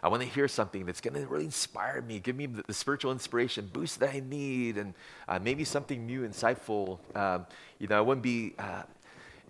I 0.07 0.09
want 0.09 0.23
to 0.23 0.29
hear 0.29 0.47
something 0.47 0.87
that's 0.87 1.01
going 1.01 1.15
to 1.15 1.27
really 1.27 1.47
inspire 1.47 2.01
me, 2.01 2.21
give 2.21 2.37
me 2.37 2.47
the, 2.47 2.63
the 2.63 2.73
spiritual 2.73 3.11
inspiration, 3.11 3.69
boost 3.73 3.99
that 3.99 4.15
I 4.15 4.21
need, 4.21 4.77
and 4.77 4.95
uh, 5.27 5.41
maybe 5.41 5.65
something 5.65 6.07
new, 6.07 6.21
insightful. 6.21 7.01
Um, 7.17 7.45
you 7.81 7.89
know, 7.89 7.99
I 7.99 8.01
want 8.03 8.19
to 8.19 8.23
be, 8.23 8.55
uh, 8.57 8.83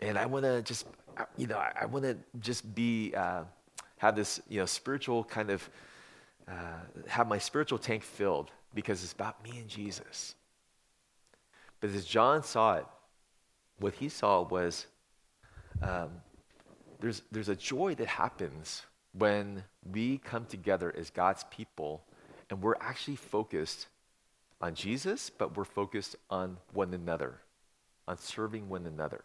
and 0.01 0.17
I 0.17 0.25
want 0.25 0.47
to 0.47 0.63
just, 0.63 0.87
uh, 1.19 1.25
you 1.37 1.47
know, 1.47 1.59
I, 1.59 1.73
I 1.83 1.85
want 1.85 2.07
to 2.07 2.17
just 2.41 2.75
be, 2.75 3.13
uh, 3.15 3.43
have 3.99 4.17
this, 4.17 4.41
you 4.49 4.59
know, 4.59 4.65
spiritual 4.65 5.25
kind 5.25 5.51
of, 5.51 5.69
uh, 6.49 6.79
have 7.07 7.29
my 7.29 7.37
spiritual 7.37 7.79
tank 7.79 8.03
filled 8.03 8.51
because 8.73 9.03
it's 9.03 9.13
about 9.13 9.45
me 9.45 9.59
and 9.59 9.69
Jesus. 9.69 10.37
But 11.83 11.91
as 11.91 12.07
John 12.07 12.43
saw 12.43 12.77
it, 12.77 12.87
what 13.79 13.93
he 13.93 14.09
saw 14.09 14.41
was 14.41 14.87
um, 15.83 16.13
there's, 16.99 17.21
there's 17.31 17.51
a 17.51 17.57
joy 17.57 17.95
that 17.97 18.09
happens 18.09 18.87
when 19.19 19.65
we 19.91 20.19
come 20.19 20.45
together 20.47 20.95
as 20.97 21.11
God's 21.11 21.45
people 21.51 22.05
and 22.51 22.63
we're 22.63 22.77
actually 22.81 23.17
focused 23.17 23.87
on 24.61 24.75
Jesus, 24.75 25.31
but 25.31 25.57
we're 25.57 25.65
focused 25.65 26.17
on 26.31 26.59
one 26.73 26.95
another, 26.95 27.41
on 28.07 28.19
serving 28.19 28.69
one 28.69 28.87
another, 28.87 29.25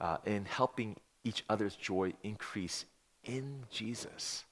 uh, 0.00 0.18
and 0.26 0.46
helping 0.46 0.96
each 1.24 1.44
other's 1.48 1.76
joy 1.76 2.12
increase 2.22 2.84
in 3.24 3.64
Jesus. 3.70 4.44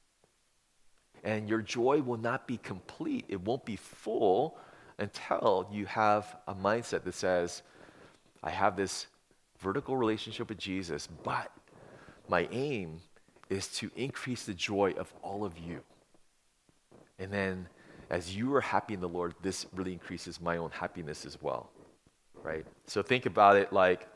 And 1.23 1.49
your 1.49 1.63
joy 1.63 2.03
will 2.03 2.19
not 2.19 2.47
be 2.47 2.59
complete, 2.59 3.25
it 3.29 3.41
won't 3.41 3.65
be 3.65 3.77
full 3.77 4.59
until 4.99 5.69
you 5.73 5.87
have 5.87 6.37
a 6.47 6.55
mindset 6.55 7.05
that 7.05 7.15
says, 7.15 7.63
I 8.43 8.51
have 8.51 8.77
this 8.77 9.07
vertical 9.59 9.97
relationship 9.97 10.49
with 10.49 10.59
Jesus, 10.59 11.09
but 11.25 11.51
my 12.29 12.49
aim 12.53 13.01
is 13.51 13.69
to 13.69 13.91
increase 13.97 14.45
the 14.45 14.55
joy 14.55 14.93
of 14.97 15.13
all 15.23 15.45
of 15.45 15.59
you. 15.59 15.81
And 17.19 17.33
then 17.33 17.69
as 18.11 18.35
you 18.35 18.55
are 18.55 18.61
happy 18.61 18.95
in 18.95 19.01
the 19.01 19.09
Lord, 19.09 19.35
this 19.43 19.67
really 19.75 19.93
increases 19.93 20.41
my 20.41 20.57
own 20.57 20.71
happiness 20.71 21.25
as 21.25 21.41
well. 21.41 21.71
Right? 22.43 22.67
So 22.87 23.03
think 23.03 23.27
about 23.27 23.57
it 23.57 23.73
like 23.73 24.07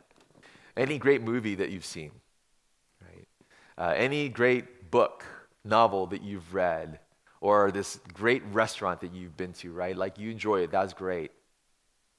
any 0.77 0.99
great 0.99 1.23
movie 1.23 1.55
that 1.57 1.71
you've 1.71 1.85
seen, 1.85 2.11
right? 3.01 3.27
Uh, 3.77 3.95
any 3.97 4.29
great 4.29 4.91
book, 4.91 5.25
novel 5.65 6.07
that 6.09 6.23
you've 6.23 6.55
read, 6.55 7.01
or 7.41 7.71
this 7.71 8.01
great 8.13 8.43
restaurant 8.53 9.01
that 9.01 9.13
you've 9.13 9.37
been 9.37 9.53
to, 9.55 9.73
right? 9.73 9.97
Like 9.97 10.19
you 10.19 10.31
enjoy 10.31 10.63
it, 10.63 10.71
that's 10.71 10.93
great. 10.93 11.31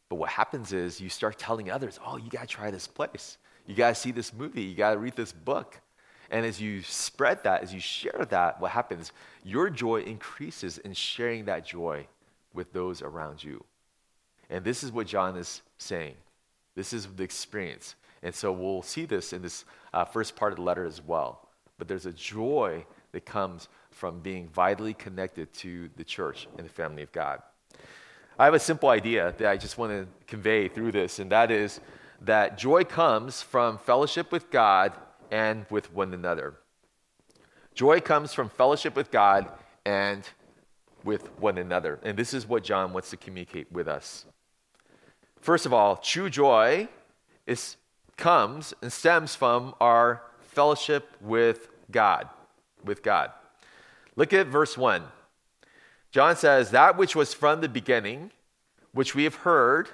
But 0.10 0.16
what 0.16 0.30
happens 0.30 0.74
is 0.74 1.00
you 1.00 1.10
start 1.10 1.38
telling 1.38 1.70
others, 1.70 2.00
oh, 2.06 2.18
you 2.18 2.30
got 2.30 2.42
to 2.42 2.48
try 2.48 2.72
this 2.72 2.88
place. 2.88 3.38
You 3.68 3.75
got 3.75 3.89
to 3.89 3.96
see 3.96 4.12
this 4.12 4.34
movie. 4.34 4.63
You 4.63 4.75
got 4.75 4.94
to 4.94 4.98
read 4.98 5.16
this 5.16 5.32
book. 5.32 5.80
And 6.31 6.45
as 6.45 6.62
you 6.62 6.83
spread 6.83 7.43
that, 7.43 7.63
as 7.63 7.74
you 7.74 7.79
share 7.79 8.25
that, 8.29 8.62
what 8.62 8.71
happens? 8.71 9.12
Your 9.43 9.69
joy 9.69 10.01
increases 10.01 10.77
in 10.77 10.93
sharing 10.93 11.45
that 11.45 11.65
joy 11.65 12.07
with 12.53 12.71
those 12.74 13.01
around 13.01 13.43
you. 13.43 13.63
And 14.50 14.63
this 14.63 14.83
is 14.83 14.91
what 14.91 15.07
John 15.07 15.38
is 15.38 15.62
saying. 15.77 16.15
This 16.75 16.93
is 16.93 17.07
the 17.07 17.24
experience. 17.24 17.95
And 18.21 18.33
so 18.33 18.51
we'll 18.51 18.81
see 18.81 19.05
this 19.05 19.33
in 19.33 19.41
this 19.41 19.65
uh, 19.93 20.05
first 20.05 20.36
part 20.36 20.51
of 20.51 20.57
the 20.57 20.63
letter 20.63 20.86
as 20.86 21.01
well. 21.01 21.48
But 21.77 21.88
there's 21.88 22.05
a 22.05 22.12
joy 22.12 22.86
that 23.12 23.25
comes 23.25 23.69
from 23.91 24.19
being 24.19 24.48
vitally 24.50 24.93
connected 24.93 25.51
to 25.53 25.89
the 25.95 26.03
church 26.03 26.48
and 26.57 26.65
the 26.65 26.71
family 26.71 27.03
of 27.03 27.12
God. 27.12 27.41
I 28.38 28.45
have 28.45 28.53
a 28.53 28.59
simple 28.59 28.89
idea 28.89 29.33
that 29.38 29.50
I 29.50 29.57
just 29.57 29.77
want 29.77 29.91
to 29.91 30.07
convey 30.27 30.67
through 30.67 30.93
this, 30.93 31.19
and 31.19 31.31
that 31.31 31.51
is 31.51 31.81
that 32.21 32.57
joy 32.57 32.83
comes 32.83 33.41
from 33.41 33.77
fellowship 33.77 34.31
with 34.31 34.50
God 34.51 34.93
and 35.31 35.65
with 35.69 35.93
one 35.93 36.13
another. 36.13 36.55
Joy 37.74 38.01
comes 38.01 38.33
from 38.33 38.50
fellowship 38.50 38.95
with 38.95 39.12
God 39.12 39.48
and 39.86 40.27
with 41.03 41.29
one 41.39 41.57
another. 41.57 42.00
And 42.03 42.17
this 42.17 42.33
is 42.33 42.48
what 42.48 42.63
John 42.63 42.93
wants 42.93 43.09
to 43.12 43.17
communicate 43.17 43.71
with 43.71 43.88
us. 43.88 44.25
First 45.39 45.65
of 45.65 45.74
all, 45.74 45.95
true 45.95 46.29
joy 46.29 46.89
is, 47.48 47.77
comes 48.17 48.74
and 48.81 48.91
stems 48.91 49.36
from 49.36 49.74
our 49.79 50.21
fellowship 50.41 51.09
with 51.21 51.69
God. 51.89 52.27
With 52.83 53.01
God. 53.01 53.31
Look 54.15 54.33
at 54.33 54.48
verse 54.48 54.77
1. 54.77 55.03
John 56.12 56.36
says, 56.36 56.71
That 56.71 56.98
which 56.98 57.15
was 57.15 57.33
from 57.33 57.62
the 57.62 57.69
beginning, 57.69 58.31
which 58.91 59.15
we 59.15 59.24
have 59.24 59.36
heard, 59.36 59.89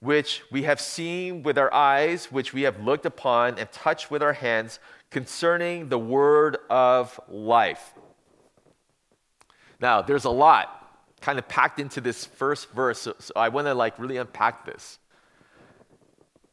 which 0.00 0.42
we 0.50 0.62
have 0.62 0.80
seen 0.80 1.42
with 1.42 1.58
our 1.58 1.72
eyes, 1.72 2.30
which 2.30 2.52
we 2.52 2.62
have 2.62 2.80
looked 2.84 3.06
upon 3.06 3.58
and 3.58 3.70
touched 3.72 4.10
with 4.10 4.22
our 4.22 4.32
hands 4.32 4.78
concerning 5.10 5.88
the 5.88 5.98
word 5.98 6.58
of 6.70 7.18
life. 7.28 7.94
Now, 9.80 10.02
there's 10.02 10.24
a 10.24 10.30
lot 10.30 10.74
kind 11.20 11.38
of 11.38 11.48
packed 11.48 11.80
into 11.80 12.00
this 12.00 12.24
first 12.24 12.70
verse, 12.70 13.00
so, 13.00 13.14
so 13.18 13.32
I 13.34 13.48
want 13.48 13.66
to 13.66 13.74
like 13.74 13.98
really 13.98 14.16
unpack 14.16 14.64
this. 14.64 14.98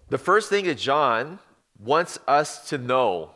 The 0.09 0.17
first 0.17 0.49
thing 0.49 0.65
that 0.65 0.77
John 0.77 1.39
wants 1.79 2.17
us 2.27 2.69
to 2.69 2.77
know 2.77 3.31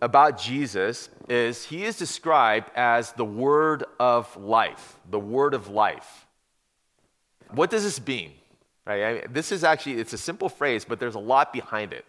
about 0.00 0.38
Jesus 0.38 1.08
is 1.28 1.64
he 1.64 1.84
is 1.84 1.96
described 1.96 2.70
as 2.76 3.12
the 3.12 3.24
word 3.24 3.84
of 3.98 4.36
life, 4.36 4.96
the 5.10 5.18
word 5.18 5.54
of 5.54 5.68
life. 5.68 6.25
What 7.50 7.70
does 7.70 7.84
this 7.84 8.04
mean? 8.04 8.32
Right? 8.86 9.02
I 9.02 9.12
mean, 9.14 9.22
this 9.30 9.52
is 9.52 9.64
actually 9.64 9.94
it's 9.94 10.12
a 10.12 10.18
simple 10.18 10.48
phrase, 10.48 10.84
but 10.84 11.00
there's 11.00 11.14
a 11.14 11.20
lot 11.20 11.52
behind 11.52 11.92
it. 11.92 12.04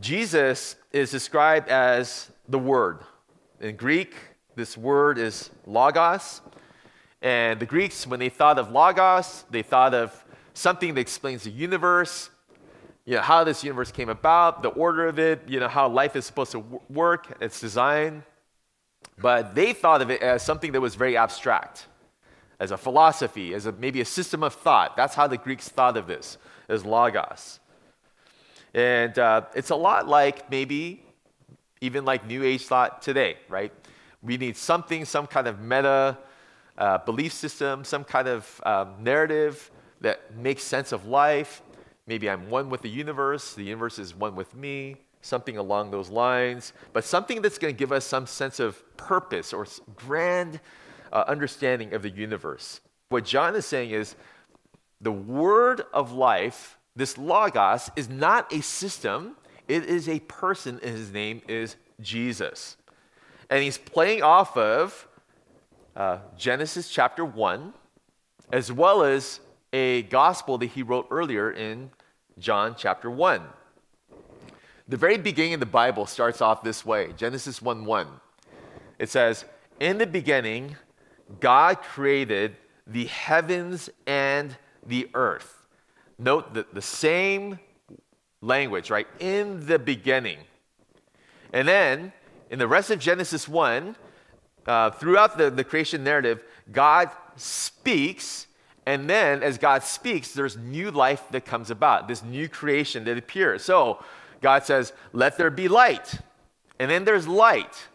Jesus 0.00 0.76
is 0.92 1.10
described 1.10 1.68
as 1.68 2.30
the 2.48 2.58
word. 2.58 3.00
In 3.60 3.76
Greek, 3.76 4.14
this 4.54 4.76
word 4.76 5.18
is 5.18 5.50
logos. 5.66 6.42
And 7.22 7.58
the 7.58 7.66
Greeks, 7.66 8.06
when 8.06 8.20
they 8.20 8.28
thought 8.28 8.58
of 8.58 8.70
logos, 8.70 9.44
they 9.50 9.62
thought 9.62 9.94
of 9.94 10.24
something 10.54 10.94
that 10.94 11.00
explains 11.00 11.44
the 11.44 11.50
universe, 11.50 12.30
you 13.04 13.14
know, 13.14 13.22
how 13.22 13.44
this 13.44 13.64
universe 13.64 13.90
came 13.90 14.08
about, 14.08 14.62
the 14.62 14.68
order 14.68 15.06
of 15.06 15.18
it, 15.18 15.42
you 15.48 15.60
know, 15.60 15.68
how 15.68 15.88
life 15.88 16.14
is 16.16 16.24
supposed 16.26 16.52
to 16.52 16.58
work, 16.90 17.36
its 17.40 17.60
design. 17.60 18.22
But 19.18 19.54
they 19.54 19.72
thought 19.72 20.02
of 20.02 20.10
it 20.10 20.20
as 20.22 20.42
something 20.42 20.72
that 20.72 20.80
was 20.80 20.94
very 20.94 21.16
abstract 21.16 21.86
as 22.58 22.70
a 22.70 22.76
philosophy, 22.76 23.54
as 23.54 23.66
a, 23.66 23.72
maybe 23.72 24.00
a 24.00 24.04
system 24.04 24.42
of 24.42 24.54
thought. 24.54 24.96
That's 24.96 25.14
how 25.14 25.26
the 25.26 25.36
Greeks 25.36 25.68
thought 25.68 25.96
of 25.96 26.06
this, 26.06 26.38
as 26.68 26.84
logos. 26.84 27.60
And 28.74 29.18
uh, 29.18 29.42
it's 29.54 29.70
a 29.70 29.76
lot 29.76 30.08
like 30.08 30.50
maybe 30.50 31.02
even 31.80 32.04
like 32.04 32.26
New 32.26 32.42
Age 32.42 32.66
thought 32.66 33.02
today, 33.02 33.36
right? 33.48 33.72
We 34.22 34.36
need 34.36 34.56
something, 34.56 35.04
some 35.04 35.26
kind 35.26 35.46
of 35.46 35.60
meta 35.60 36.18
uh, 36.78 36.98
belief 36.98 37.32
system, 37.32 37.84
some 37.84 38.04
kind 38.04 38.28
of 38.28 38.60
um, 38.64 38.94
narrative 39.00 39.70
that 40.00 40.34
makes 40.36 40.62
sense 40.62 40.92
of 40.92 41.06
life. 41.06 41.62
Maybe 42.06 42.28
I'm 42.30 42.50
one 42.50 42.70
with 42.70 42.82
the 42.82 42.88
universe, 42.88 43.54
the 43.54 43.64
universe 43.64 43.98
is 43.98 44.14
one 44.14 44.36
with 44.36 44.54
me, 44.54 44.96
something 45.22 45.58
along 45.58 45.90
those 45.90 46.08
lines, 46.08 46.72
but 46.92 47.04
something 47.04 47.42
that's 47.42 47.58
going 47.58 47.74
to 47.74 47.78
give 47.78 47.92
us 47.92 48.04
some 48.04 48.26
sense 48.26 48.60
of 48.60 48.82
purpose 48.96 49.52
or 49.52 49.66
grand 49.96 50.60
uh, 51.12 51.24
understanding 51.26 51.94
of 51.94 52.02
the 52.02 52.10
universe. 52.10 52.80
What 53.08 53.24
John 53.24 53.54
is 53.54 53.66
saying 53.66 53.90
is 53.90 54.16
the 55.00 55.12
word 55.12 55.82
of 55.92 56.12
life, 56.12 56.78
this 56.94 57.16
logos, 57.18 57.90
is 57.96 58.08
not 58.08 58.52
a 58.52 58.62
system, 58.62 59.36
it 59.68 59.84
is 59.84 60.08
a 60.08 60.20
person, 60.20 60.80
and 60.82 60.96
his 60.96 61.12
name 61.12 61.42
is 61.48 61.76
Jesus. 62.00 62.76
And 63.50 63.62
he's 63.62 63.78
playing 63.78 64.22
off 64.22 64.56
of 64.56 65.06
uh, 65.94 66.18
Genesis 66.36 66.88
chapter 66.88 67.24
1, 67.24 67.72
as 68.52 68.72
well 68.72 69.02
as 69.02 69.40
a 69.72 70.02
gospel 70.02 70.58
that 70.58 70.66
he 70.66 70.82
wrote 70.82 71.06
earlier 71.10 71.50
in 71.50 71.90
John 72.38 72.74
chapter 72.76 73.10
1. 73.10 73.42
The 74.88 74.96
very 74.96 75.18
beginning 75.18 75.54
of 75.54 75.60
the 75.60 75.66
Bible 75.66 76.06
starts 76.06 76.40
off 76.40 76.62
this 76.62 76.84
way 76.84 77.12
Genesis 77.16 77.60
1 77.60 77.84
1. 77.84 78.06
It 78.98 79.10
says, 79.10 79.44
In 79.80 79.98
the 79.98 80.06
beginning, 80.06 80.76
God 81.40 81.82
created 81.82 82.56
the 82.86 83.06
heavens 83.06 83.90
and 84.06 84.56
the 84.86 85.08
earth. 85.14 85.66
Note 86.18 86.54
that 86.54 86.74
the 86.74 86.82
same 86.82 87.58
language, 88.40 88.90
right? 88.90 89.06
In 89.18 89.66
the 89.66 89.78
beginning. 89.78 90.38
And 91.52 91.66
then 91.66 92.12
in 92.50 92.58
the 92.58 92.68
rest 92.68 92.90
of 92.90 92.98
Genesis 92.98 93.48
1, 93.48 93.96
uh, 94.66 94.90
throughout 94.90 95.38
the, 95.38 95.50
the 95.50 95.64
creation 95.64 96.04
narrative, 96.04 96.42
God 96.72 97.10
speaks, 97.36 98.46
and 98.84 99.08
then 99.08 99.42
as 99.42 99.58
God 99.58 99.82
speaks, 99.82 100.32
there's 100.32 100.56
new 100.56 100.90
life 100.90 101.24
that 101.30 101.44
comes 101.44 101.70
about, 101.70 102.08
this 102.08 102.22
new 102.22 102.48
creation 102.48 103.04
that 103.04 103.16
appears. 103.18 103.62
So 103.62 104.02
God 104.40 104.64
says, 104.64 104.92
Let 105.12 105.36
there 105.36 105.50
be 105.50 105.68
light. 105.68 106.20
And 106.78 106.90
then 106.90 107.04
there's 107.04 107.26
light. 107.26 107.88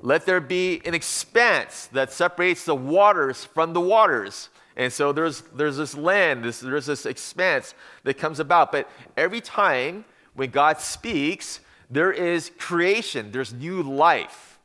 Let 0.00 0.26
there 0.26 0.40
be 0.40 0.80
an 0.84 0.94
expanse 0.94 1.86
that 1.92 2.12
separates 2.12 2.64
the 2.64 2.74
waters 2.74 3.44
from 3.44 3.72
the 3.72 3.80
waters. 3.80 4.48
And 4.76 4.92
so 4.92 5.12
there's, 5.12 5.40
there's 5.54 5.76
this 5.76 5.96
land, 5.96 6.44
this, 6.44 6.60
there's 6.60 6.86
this 6.86 7.04
expanse 7.04 7.74
that 8.04 8.14
comes 8.14 8.38
about. 8.38 8.70
But 8.70 8.88
every 9.16 9.40
time 9.40 10.04
when 10.34 10.50
God 10.50 10.80
speaks, 10.80 11.60
there 11.90 12.12
is 12.12 12.52
creation, 12.58 13.32
there's 13.32 13.52
new 13.52 13.82
life. 13.82 14.60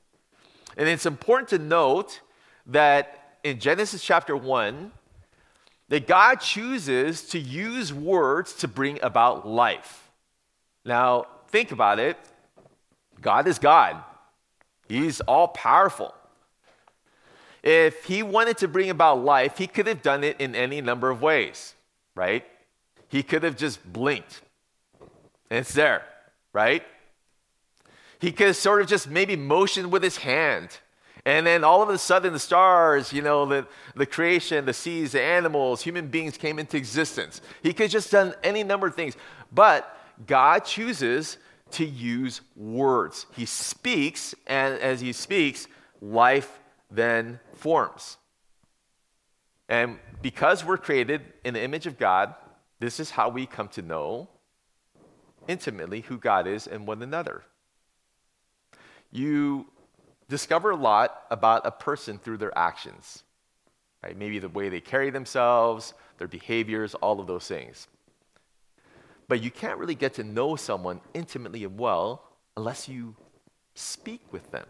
And 0.78 0.88
it's 0.88 1.08
important 1.08 1.50
to 1.50 1.58
note 1.58 2.22
that 2.68 3.38
in 3.44 3.60
Genesis 3.60 4.04
chapter 4.04 4.38
1, 4.38 4.92
that 5.90 6.08
God 6.08 6.36
chooses 6.36 7.24
to 7.30 7.40
use 7.40 7.92
words 7.92 8.54
to 8.56 8.68
bring 8.68 9.02
about 9.04 9.48
life. 9.48 10.12
Now, 10.86 11.26
think 11.48 11.72
about 11.72 12.00
it. 12.00 12.18
God 13.22 13.48
is 13.48 13.60
God. 13.60 14.04
He's 14.94 15.22
all 15.22 15.48
powerful. 15.48 16.14
If 17.64 18.04
he 18.04 18.22
wanted 18.22 18.58
to 18.60 18.68
bring 18.68 18.90
about 18.90 19.24
life, 19.24 19.58
he 19.58 19.68
could 19.68 19.88
have 19.88 20.02
done 20.02 20.24
it 20.24 20.40
in 20.40 20.54
any 20.54 20.82
number 20.82 21.10
of 21.10 21.22
ways, 21.22 21.74
right? 22.14 22.46
He 23.08 23.24
could 23.24 23.44
have 23.44 23.58
just 23.58 23.92
blinked 23.92 24.42
and 25.50 25.60
it's 25.60 25.74
there, 25.74 26.04
right? 26.52 26.84
He 28.20 28.32
could 28.32 28.48
have 28.48 28.56
sort 28.56 28.82
of 28.82 28.88
just 28.88 29.10
maybe 29.10 29.36
motioned 29.36 29.92
with 29.92 30.04
his 30.04 30.18
hand. 30.18 30.78
And 31.26 31.48
then 31.48 31.64
all 31.64 31.82
of 31.82 31.90
a 31.90 31.98
sudden, 31.98 32.34
the 32.34 32.40
stars, 32.40 33.14
you 33.14 33.22
know, 33.22 33.46
the, 33.46 33.68
the 33.96 34.06
creation, 34.06 34.66
the 34.66 34.74
seas, 34.74 35.14
the 35.14 35.22
animals, 35.22 35.82
human 35.82 36.08
beings 36.08 36.38
came 36.38 36.60
into 36.60 36.76
existence. 36.76 37.42
He 37.62 37.74
could 37.74 37.84
have 37.84 37.92
just 37.92 38.12
done 38.12 38.34
any 38.44 38.64
number 38.64 38.88
of 38.88 38.96
things. 38.96 39.16
But 39.52 39.98
God 40.28 40.66
chooses 40.66 41.38
to 41.74 41.86
use 41.86 42.42
words. 42.56 43.26
He 43.36 43.46
speaks, 43.46 44.34
and 44.48 44.80
as 44.80 45.02
he 45.02 45.14
speaks, 45.14 45.68
life 46.02 46.60
then 46.90 47.40
forms. 47.56 48.18
And 49.70 50.00
because 50.22 50.64
we're 50.64 50.78
created 50.78 51.22
in 51.44 51.54
the 51.54 51.62
image 51.62 51.88
of 51.88 51.98
God, 51.98 52.36
this 52.80 53.00
is 53.00 53.12
how 53.12 53.30
we 53.30 53.46
come 53.46 53.70
to 53.70 53.82
know 53.82 54.30
intimately 55.48 56.02
who 56.02 56.18
God 56.18 56.48
is 56.48 56.68
and 56.68 56.86
one 56.86 57.02
another. 57.02 57.44
You 59.12 59.68
discover 60.30 60.72
a 60.72 60.76
lot 60.76 61.24
about 61.32 61.66
a 61.66 61.72
person 61.72 62.18
through 62.18 62.38
their 62.38 62.56
actions, 62.58 63.24
right? 64.04 64.18
Maybe 64.18 64.40
the 64.40 64.50
way 64.50 64.70
they 64.70 64.82
carry 64.82 65.10
themselves, 65.10 65.94
their 66.18 66.28
behaviors, 66.28 66.96
all 66.96 67.20
of 67.20 67.28
those 67.28 67.48
things. 67.48 67.88
But 69.34 69.42
you 69.42 69.50
can't 69.50 69.80
really 69.80 69.96
get 69.96 70.14
to 70.14 70.24
know 70.24 70.56
someone 70.56 71.02
intimately 71.16 71.64
and 71.64 71.80
well 71.80 72.22
unless 72.56 72.88
you 72.88 73.16
speak 73.74 74.22
with 74.32 74.52
them. 74.52 74.68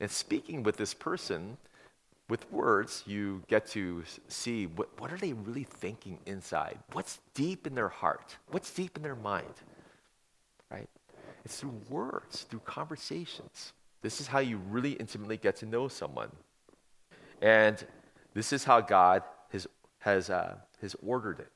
And 0.00 0.10
speaking 0.10 0.62
with 0.62 0.78
this 0.78 0.94
person, 0.94 1.58
with 2.30 2.50
words, 2.50 3.02
you 3.04 3.42
get 3.48 3.66
to 3.72 4.02
see 4.28 4.64
what, 4.64 4.98
what 4.98 5.12
are 5.12 5.18
they 5.18 5.34
really 5.34 5.64
thinking 5.64 6.20
inside? 6.24 6.78
What's 6.94 7.20
deep 7.34 7.66
in 7.66 7.74
their 7.74 7.90
heart? 7.90 8.38
What's 8.50 8.72
deep 8.72 8.96
in 8.96 9.02
their 9.02 9.14
mind? 9.14 9.56
Right? 10.70 10.88
It's 11.44 11.60
through 11.60 11.82
words, 11.90 12.44
through 12.44 12.60
conversations. 12.60 13.74
This 14.00 14.22
is 14.22 14.26
how 14.26 14.38
you 14.38 14.56
really 14.56 14.92
intimately 14.92 15.36
get 15.36 15.56
to 15.56 15.66
know 15.66 15.86
someone. 15.86 16.32
And 17.42 17.76
this 18.32 18.54
is 18.54 18.64
how 18.64 18.80
God 18.80 19.22
has, 19.50 19.66
has, 19.98 20.30
uh, 20.30 20.54
has 20.80 20.96
ordered 21.02 21.40
it. 21.40 21.52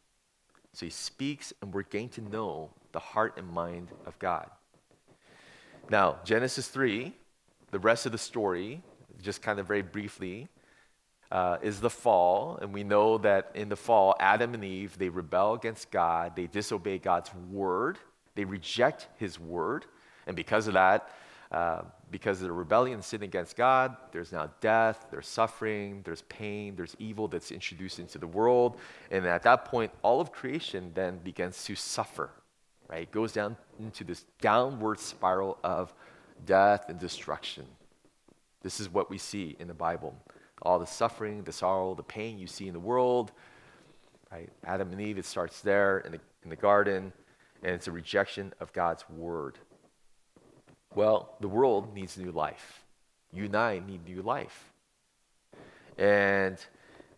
So 0.77 0.85
he 0.85 0.91
speaks, 0.91 1.55
and 1.62 1.73
we're 1.73 1.85
getting 1.85 2.11
to 2.11 2.21
know 2.21 2.69
the 2.93 2.99
heart 2.99 3.39
and 3.39 3.49
mind 3.49 3.89
of 4.05 4.19
God. 4.19 4.51
Now, 5.89 6.19
Genesis 6.23 6.69
3, 6.69 7.15
the 7.71 7.79
rest 7.79 8.05
of 8.05 8.12
the 8.12 8.19
story, 8.19 8.83
just 9.23 9.41
kind 9.41 9.59
of 9.59 9.67
very 9.67 9.81
briefly, 9.81 10.49
uh, 11.33 11.57
is 11.62 11.81
the 11.81 11.89
fall. 11.89 12.59
And 12.61 12.75
we 12.75 12.85
know 12.85 13.17
that 13.17 13.53
in 13.55 13.71
the 13.71 13.77
fall, 13.77 14.17
Adam 14.21 14.53
and 14.53 14.62
Eve, 14.62 14.99
they 14.99 15.09
rebel 15.09 15.55
against 15.55 15.91
God, 15.91 16.37
they 16.37 16.47
disobey 16.47 16.99
God's 16.99 17.35
word, 17.51 17.97
they 18.35 18.45
reject 18.45 19.09
his 19.17 19.41
word. 19.41 19.87
And 20.27 20.37
because 20.37 20.67
of 20.67 20.75
that, 20.75 21.09
uh, 21.52 21.82
because 22.11 22.40
of 22.40 22.48
the 22.48 22.52
rebellion 22.52 22.94
and 22.94 23.04
sin 23.04 23.22
against 23.22 23.56
God, 23.56 23.96
there's 24.12 24.32
now 24.32 24.50
death, 24.61 25.06
there's 25.11 25.28
suffering, 25.28 26.02
there's 26.04 26.22
pain, 26.22 26.74
there's 26.76 26.96
evil 26.98 27.28
that's 27.28 27.50
introduced 27.50 27.98
into 27.98 28.18
the 28.18 28.26
world. 28.26 28.78
And 29.11 29.26
at 29.26 29.42
that 29.42 29.64
point, 29.64 29.92
all 30.02 30.20
of 30.20 30.32
creation 30.32 30.92
then 30.94 31.18
begins 31.18 31.64
to 31.64 31.74
suffer, 31.74 32.30
right? 32.88 33.02
It 33.02 33.12
goes 33.12 33.32
down 33.32 33.56
into 33.78 34.04
this 34.04 34.24
downward 34.40 34.98
spiral 34.98 35.59
of 35.64 35.94
death 36.44 36.88
and 36.88 36.98
destruction. 36.98 37.64
This 38.62 38.80
is 38.80 38.92
what 38.92 39.11
we 39.11 39.18
see 39.18 39.56
in 39.59 39.68
the 39.68 39.74
Bible. 39.74 40.14
All 40.62 40.78
the 40.78 40.87
suffering, 40.87 41.42
the 41.44 41.52
sorrow, 41.52 41.94
the 41.94 42.02
pain 42.02 42.38
you 42.38 42.46
see 42.46 42.66
in 42.66 42.72
the 42.72 42.80
world, 42.80 43.32
right? 44.32 44.48
Adam 44.64 44.90
and 44.90 45.00
Eve, 45.00 45.18
it 45.18 45.24
starts 45.24 45.61
there 45.61 45.98
in 46.00 46.12
the, 46.12 46.20
in 46.42 46.50
the 46.50 46.56
garden, 46.56 47.12
and 47.62 47.74
it's 47.74 47.88
a 47.88 47.92
rejection 47.92 48.52
of 48.61 48.72
God's 48.72 49.09
word. 49.11 49.59
Well, 50.94 51.35
the 51.40 51.49
world 51.49 51.94
needs 51.94 52.16
new 52.16 52.31
life. 52.31 52.85
You 53.33 53.44
and 53.44 53.57
I 53.57 53.81
need 53.87 54.07
new 54.07 54.22
life. 54.22 54.72
And 55.99 56.59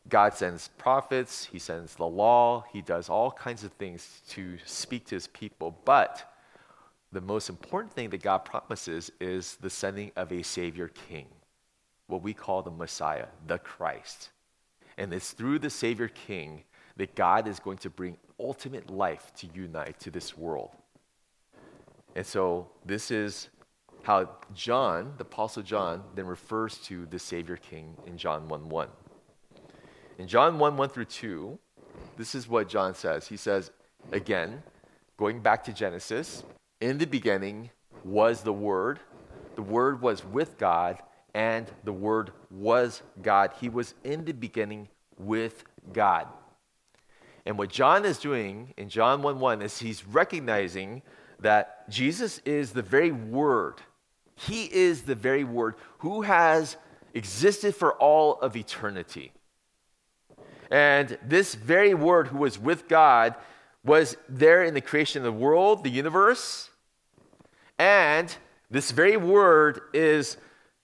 God 0.09 0.35
sends 0.35 0.69
prophets, 0.79 1.45
He 1.45 1.59
sends 1.59 1.95
the 1.95 2.07
law, 2.07 2.65
He 2.73 2.81
does 2.81 3.09
all 3.09 3.31
kinds 3.31 3.65
of 3.65 3.73
things 3.73 4.23
to 4.31 4.57
speak 4.65 5.07
to 5.07 5.17
His 5.17 5.27
people. 5.29 5.77
But 5.85 6.33
the 7.13 7.21
most 7.21 7.49
important 7.49 7.93
thing 7.93 8.11
that 8.11 8.23
God 8.23 8.39
promises 8.39 9.11
is 9.21 9.57
the 9.57 9.71
sending 9.71 10.13
of 10.17 10.33
a 10.33 10.43
Savior 10.43 10.89
King, 11.09 11.27
what 12.07 12.23
we 12.23 12.35
call 12.35 12.63
the 12.63 12.71
Messiah, 12.71 13.27
the 13.47 13.59
Christ. 13.59 14.31
And 14.97 15.13
it's 15.13 15.33
through 15.33 15.61
the 15.61 15.71
Savior 15.71 16.09
King 16.09 16.65
that 16.97 17.15
God 17.15 17.47
is 17.47 17.61
going 17.61 17.79
to 17.79 17.91
bring 17.91 18.17
ultimate 18.41 18.91
life 18.91 19.33
to 19.37 19.47
unite 19.55 19.99
to 20.01 20.11
this 20.11 20.37
world. 20.37 20.71
And 22.17 22.27
so 22.27 22.69
this 22.85 23.11
is 23.11 23.49
how 24.09 24.27
John, 24.55 25.13
the 25.19 25.23
Apostle 25.23 25.63
John, 25.63 26.03
then 26.15 26.25
refers 26.25 26.79
to 26.79 27.05
the 27.05 27.19
Savior 27.19 27.59
King 27.59 27.95
in 28.07 28.17
John 28.17 28.49
1 28.49 28.71
1. 28.71 28.89
In 30.17 30.27
John 30.27 30.59
1 30.59 30.79
1 30.79 30.89
through 30.89 31.05
2, 31.05 31.59
this 32.17 32.35
is 32.35 32.49
what 32.49 32.71
John 32.71 32.95
says. 32.95 33.29
He 33.29 33.37
says, 33.37 33.71
again, 34.11 34.63
going 35.19 35.41
back 35.41 35.63
to 35.65 35.75
Genesis, 35.75 36.43
in 36.81 36.97
the 36.97 37.05
beginning 37.05 37.69
was 38.03 38.41
the 38.41 38.53
Word. 38.53 38.99
The 39.57 39.63
Word 39.63 40.01
was 40.01 40.25
with 40.25 40.57
God, 40.57 41.03
and 41.35 41.71
the 41.85 41.93
Word 41.93 42.33
was 42.51 43.03
God. 43.21 43.53
He 43.61 43.69
was 43.69 43.93
in 44.05 44.25
the 44.25 44.33
beginning 44.33 44.89
with 45.19 45.65
God. 45.93 46.29
And 47.45 47.59
what 47.59 47.69
John 47.69 48.07
is 48.07 48.17
doing 48.17 48.73
in 48.79 48.89
John 48.89 49.21
1 49.21 49.39
1 49.39 49.61
is 49.61 49.81
he's 49.81 50.07
recognizing 50.07 51.03
that 51.41 51.91
Jesus 51.91 52.41
is 52.47 52.73
the 52.73 52.81
very 52.81 53.13
Word 53.13 53.83
he 54.39 54.65
is 54.73 55.03
the 55.03 55.17
very 55.17 55.45
Word 55.45 55.75
who 55.99 56.23
has 56.23 56.77
existed 57.13 57.75
for 57.75 57.95
all 57.95 58.39
of 58.41 58.57
eternity. 58.57 59.33
And 60.71 61.19
this 61.25 61.55
very 61.55 61.93
Word 61.93 62.29
who 62.29 62.39
was 62.39 62.59
with 62.59 62.89
God 62.89 63.35
was 63.85 64.17
there 64.29 64.63
in 64.63 64.75
the 64.75 64.81
creation 64.81 65.21
of 65.21 65.25
the 65.25 65.41
world, 65.41 65.83
the 65.83 65.91
universe. 65.91 66.71
And 67.79 68.35
this 68.71 68.93
very 68.93 69.17
Word 69.17 69.81
is 69.93 70.37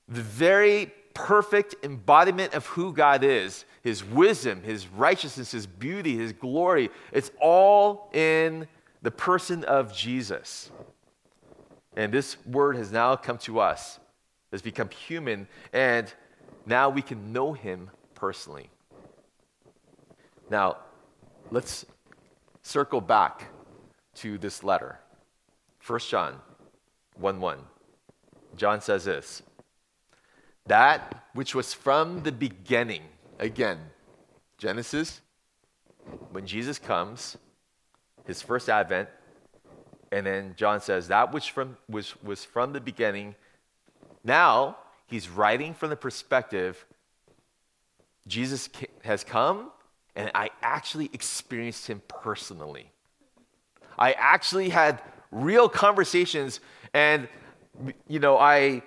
the 0.09 0.23
very 0.23 0.93
perfect 1.13 1.77
embodiment 1.85 2.55
of 2.55 2.67
who 2.67 2.93
God 2.93 3.23
is 3.23 3.65
His 3.83 4.03
wisdom, 4.03 4.63
His 4.63 4.89
righteousness, 4.89 5.53
His 5.53 5.67
beauty, 5.67 6.17
His 6.17 6.33
glory. 6.33 6.91
It's 7.13 7.31
all 7.41 8.11
in 8.13 8.67
the 9.03 9.13
person 9.13 9.63
of 9.65 9.95
Jesus. 9.95 10.73
And 11.97 12.13
this 12.13 12.37
word 12.47 12.77
has 12.77 12.91
now 12.91 13.17
come 13.17 13.39
to 13.39 13.61
us, 13.61 14.01
has 14.51 14.63
become 14.63 14.89
human, 14.89 15.47
and 15.73 16.13
now 16.67 16.89
we 16.89 17.03
can 17.03 17.33
know 17.33 17.53
him 17.53 17.91
personally. 18.15 18.71
Now, 20.51 20.79
let's 21.51 21.87
circle 22.63 23.01
back 23.01 23.49
to 24.17 24.39
this 24.39 24.65
letter. 24.65 24.99
1 25.87 26.01
John 26.01 26.41
1 27.17 27.41
1. 27.41 27.59
John 28.57 28.81
says 28.81 29.05
this 29.05 29.43
That 30.67 31.25
which 31.35 31.55
was 31.55 31.75
from 31.75 32.23
the 32.23 32.33
beginning, 32.33 33.03
again, 33.39 33.79
Genesis, 34.59 35.21
when 36.31 36.47
Jesus 36.47 36.79
comes, 36.79 37.37
his 38.27 38.43
first 38.43 38.69
advent, 38.69 39.09
and 40.15 40.25
then 40.25 40.55
John 40.57 40.81
says, 40.81 41.09
That 41.09 41.33
which 41.33 41.51
from, 41.51 41.77
was, 41.89 42.15
was 42.23 42.45
from 42.45 42.73
the 42.73 42.81
beginning, 42.81 43.35
Now, 44.23 44.77
he's 45.07 45.29
writing 45.29 45.75
from 45.75 45.91
the 45.91 45.97
perspective 45.97 46.87
Jesus 48.29 48.71
has 49.03 49.25
come 49.25 49.71
and 50.15 50.31
I 50.35 50.51
actually 50.63 51.11
experienced 51.13 51.89
him 51.89 52.01
personally. 52.07 52.91
I 53.99 54.13
actually 54.13 54.69
had 54.69 55.03
real 55.33 55.69
conversations 55.69 56.61
and 56.95 57.29
you 58.07 58.21
know, 58.21 58.39
I 58.39 58.83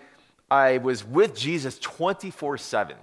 I 0.49 0.77
was 0.77 1.03
with 1.03 1.35
Jesus 1.35 1.77
24/7 1.79 2.95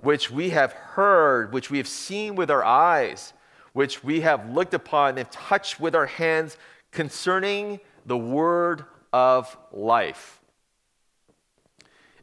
which 0.00 0.32
we 0.32 0.50
have 0.50 0.72
heard, 0.72 1.52
which 1.52 1.70
we 1.70 1.78
have 1.78 1.86
seen 1.86 2.34
with 2.34 2.50
our 2.50 2.64
eyes, 2.64 3.32
which 3.72 4.04
we 4.04 4.20
have 4.20 4.50
looked 4.50 4.74
upon 4.74 5.18
and 5.18 5.30
touched 5.30 5.80
with 5.80 5.94
our 5.94 6.06
hands 6.06 6.56
concerning 6.90 7.80
the 8.06 8.16
word 8.16 8.84
of 9.12 9.56
life. 9.72 10.40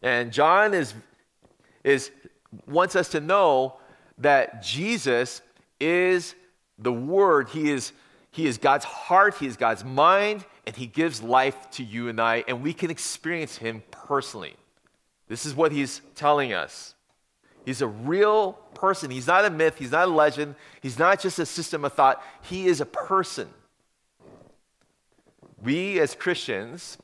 And 0.02 0.32
John 0.32 0.74
is, 0.74 0.94
is 1.84 2.12
wants 2.68 2.96
us 2.96 3.10
to 3.10 3.20
know 3.20 3.78
that 4.20 4.62
Jesus 4.62 5.42
is 5.80 6.36
the 6.78 6.94
word. 6.94 7.50
He 7.50 7.72
is, 7.72 7.92
he 8.32 8.48
is 8.48 8.58
God's 8.58 8.86
heart, 8.86 9.36
he 9.36 9.48
is 9.48 9.58
God's 9.58 9.84
mind, 9.84 10.46
and 10.66 10.76
he 10.76 10.88
gives 10.88 11.22
life 11.22 11.70
to 11.72 11.84
you 11.84 12.10
and 12.10 12.20
I, 12.20 12.44
and 12.48 12.62
we 12.62 12.74
can 12.74 12.90
experience 12.90 13.58
him 13.58 13.84
personally. 13.92 14.56
This 15.28 15.46
is 15.46 15.54
what 15.54 15.72
he's 15.72 16.02
telling 16.16 16.54
us. 16.54 16.96
He's 17.70 17.84
a 17.84 17.88
real 17.88 18.54
person. 18.74 19.12
He's 19.12 19.28
not 19.28 19.46
a 19.46 19.50
myth. 19.52 19.78
He's 19.78 19.92
not 19.92 20.08
a 20.08 20.12
legend. 20.12 20.56
He's 20.82 20.98
not 20.98 21.20
just 21.20 21.38
a 21.38 21.46
system 21.46 21.86
of 21.86 21.94
thought. 21.94 22.20
He 22.42 22.66
is 22.66 22.82
a 22.82 22.86
person. 22.88 23.48
We 25.62 26.00
as 26.00 26.16
Christians, 26.16 26.98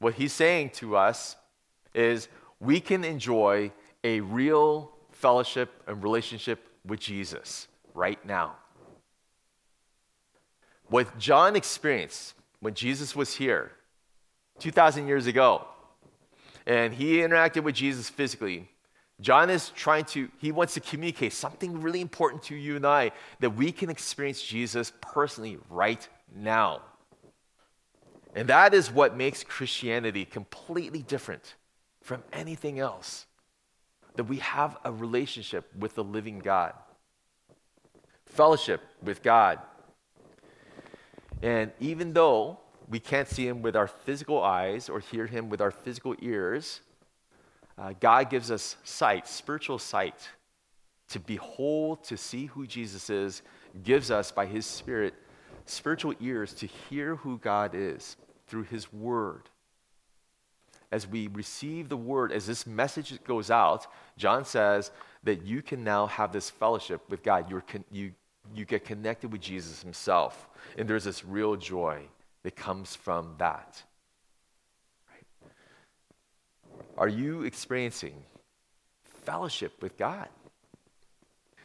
what 0.00 0.16
he's 0.16 0.34
saying 0.34 0.72
to 0.74 0.98
us 0.98 1.36
is 1.94 2.28
we 2.60 2.78
can 2.78 3.04
enjoy 3.04 3.72
a 4.04 4.20
real 4.20 4.92
fellowship 5.12 5.70
and 5.86 6.02
relationship 6.02 6.68
with 6.84 7.00
Jesus 7.00 7.66
right 7.94 8.22
now. 8.26 8.56
What 10.88 11.18
John 11.18 11.56
experienced 11.56 12.34
when 12.60 12.74
Jesus 12.74 13.16
was 13.16 13.36
here 13.36 13.72
2,000 14.58 15.06
years 15.06 15.26
ago, 15.26 15.66
and 16.66 16.92
he 16.92 17.16
interacted 17.16 17.62
with 17.62 17.74
Jesus 17.74 18.10
physically, 18.10 18.68
John 19.24 19.48
is 19.48 19.70
trying 19.70 20.04
to, 20.06 20.28
he 20.36 20.52
wants 20.52 20.74
to 20.74 20.80
communicate 20.80 21.32
something 21.32 21.80
really 21.80 22.02
important 22.02 22.42
to 22.42 22.54
you 22.54 22.76
and 22.76 22.86
I 22.86 23.10
that 23.40 23.56
we 23.56 23.72
can 23.72 23.88
experience 23.88 24.42
Jesus 24.42 24.92
personally 25.00 25.56
right 25.70 26.06
now. 26.36 26.82
And 28.34 28.48
that 28.50 28.74
is 28.74 28.90
what 28.90 29.16
makes 29.16 29.42
Christianity 29.42 30.26
completely 30.26 31.00
different 31.00 31.54
from 32.02 32.22
anything 32.34 32.78
else. 32.78 33.24
That 34.16 34.24
we 34.24 34.36
have 34.40 34.76
a 34.84 34.92
relationship 34.92 35.74
with 35.74 35.94
the 35.94 36.04
living 36.04 36.40
God, 36.40 36.74
fellowship 38.26 38.82
with 39.02 39.22
God. 39.22 39.58
And 41.40 41.72
even 41.80 42.12
though 42.12 42.58
we 42.90 43.00
can't 43.00 43.26
see 43.26 43.48
him 43.48 43.62
with 43.62 43.74
our 43.74 43.88
physical 43.88 44.42
eyes 44.42 44.90
or 44.90 45.00
hear 45.00 45.26
him 45.26 45.48
with 45.48 45.62
our 45.62 45.70
physical 45.70 46.14
ears, 46.20 46.82
uh, 47.76 47.92
God 47.98 48.30
gives 48.30 48.50
us 48.50 48.76
sight, 48.84 49.26
spiritual 49.26 49.78
sight, 49.78 50.28
to 51.08 51.20
behold, 51.20 52.04
to 52.04 52.16
see 52.16 52.46
who 52.46 52.66
Jesus 52.66 53.10
is, 53.10 53.42
gives 53.82 54.10
us 54.10 54.30
by 54.30 54.46
his 54.46 54.64
Spirit 54.64 55.14
spiritual 55.66 56.14
ears 56.20 56.52
to 56.54 56.66
hear 56.66 57.16
who 57.16 57.38
God 57.38 57.72
is 57.74 58.16
through 58.46 58.64
his 58.64 58.92
word. 58.92 59.48
As 60.92 61.06
we 61.06 61.26
receive 61.28 61.88
the 61.88 61.96
word, 61.96 62.30
as 62.30 62.46
this 62.46 62.66
message 62.66 63.18
goes 63.24 63.50
out, 63.50 63.86
John 64.16 64.44
says 64.44 64.90
that 65.24 65.44
you 65.44 65.62
can 65.62 65.82
now 65.82 66.06
have 66.06 66.32
this 66.32 66.50
fellowship 66.50 67.02
with 67.08 67.22
God. 67.22 67.50
You're 67.50 67.62
con- 67.62 67.84
you, 67.90 68.12
you 68.54 68.64
get 68.64 68.84
connected 68.84 69.32
with 69.32 69.40
Jesus 69.40 69.82
himself. 69.82 70.48
And 70.78 70.88
there's 70.88 71.04
this 71.04 71.24
real 71.24 71.56
joy 71.56 72.02
that 72.44 72.54
comes 72.54 72.94
from 72.94 73.34
that. 73.38 73.82
Are 76.96 77.08
you 77.08 77.42
experiencing 77.42 78.14
fellowship 79.24 79.82
with 79.82 79.96
God? 79.96 80.28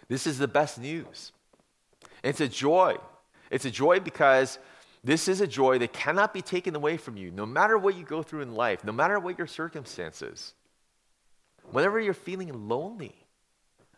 This 0.07 0.25
is 0.25 0.37
the 0.37 0.47
best 0.47 0.79
news. 0.79 1.31
It's 2.23 2.41
a 2.41 2.47
joy. 2.47 2.97
It's 3.51 3.65
a 3.65 3.71
joy 3.71 3.99
because 3.99 4.59
this 5.03 5.27
is 5.27 5.39
a 5.39 5.47
joy 5.47 5.79
that 5.79 5.93
cannot 5.93 6.33
be 6.33 6.41
taken 6.41 6.75
away 6.75 6.97
from 6.97 7.15
you, 7.15 7.31
no 7.31 7.45
matter 7.45 7.77
what 7.77 7.95
you 7.95 8.03
go 8.03 8.21
through 8.21 8.41
in 8.41 8.55
life, 8.55 8.83
no 8.83 8.91
matter 8.91 9.19
what 9.19 9.37
your 9.37 9.47
circumstances. 9.47 10.53
Whenever 11.71 11.99
you're 11.99 12.13
feeling 12.13 12.67
lonely, 12.67 13.15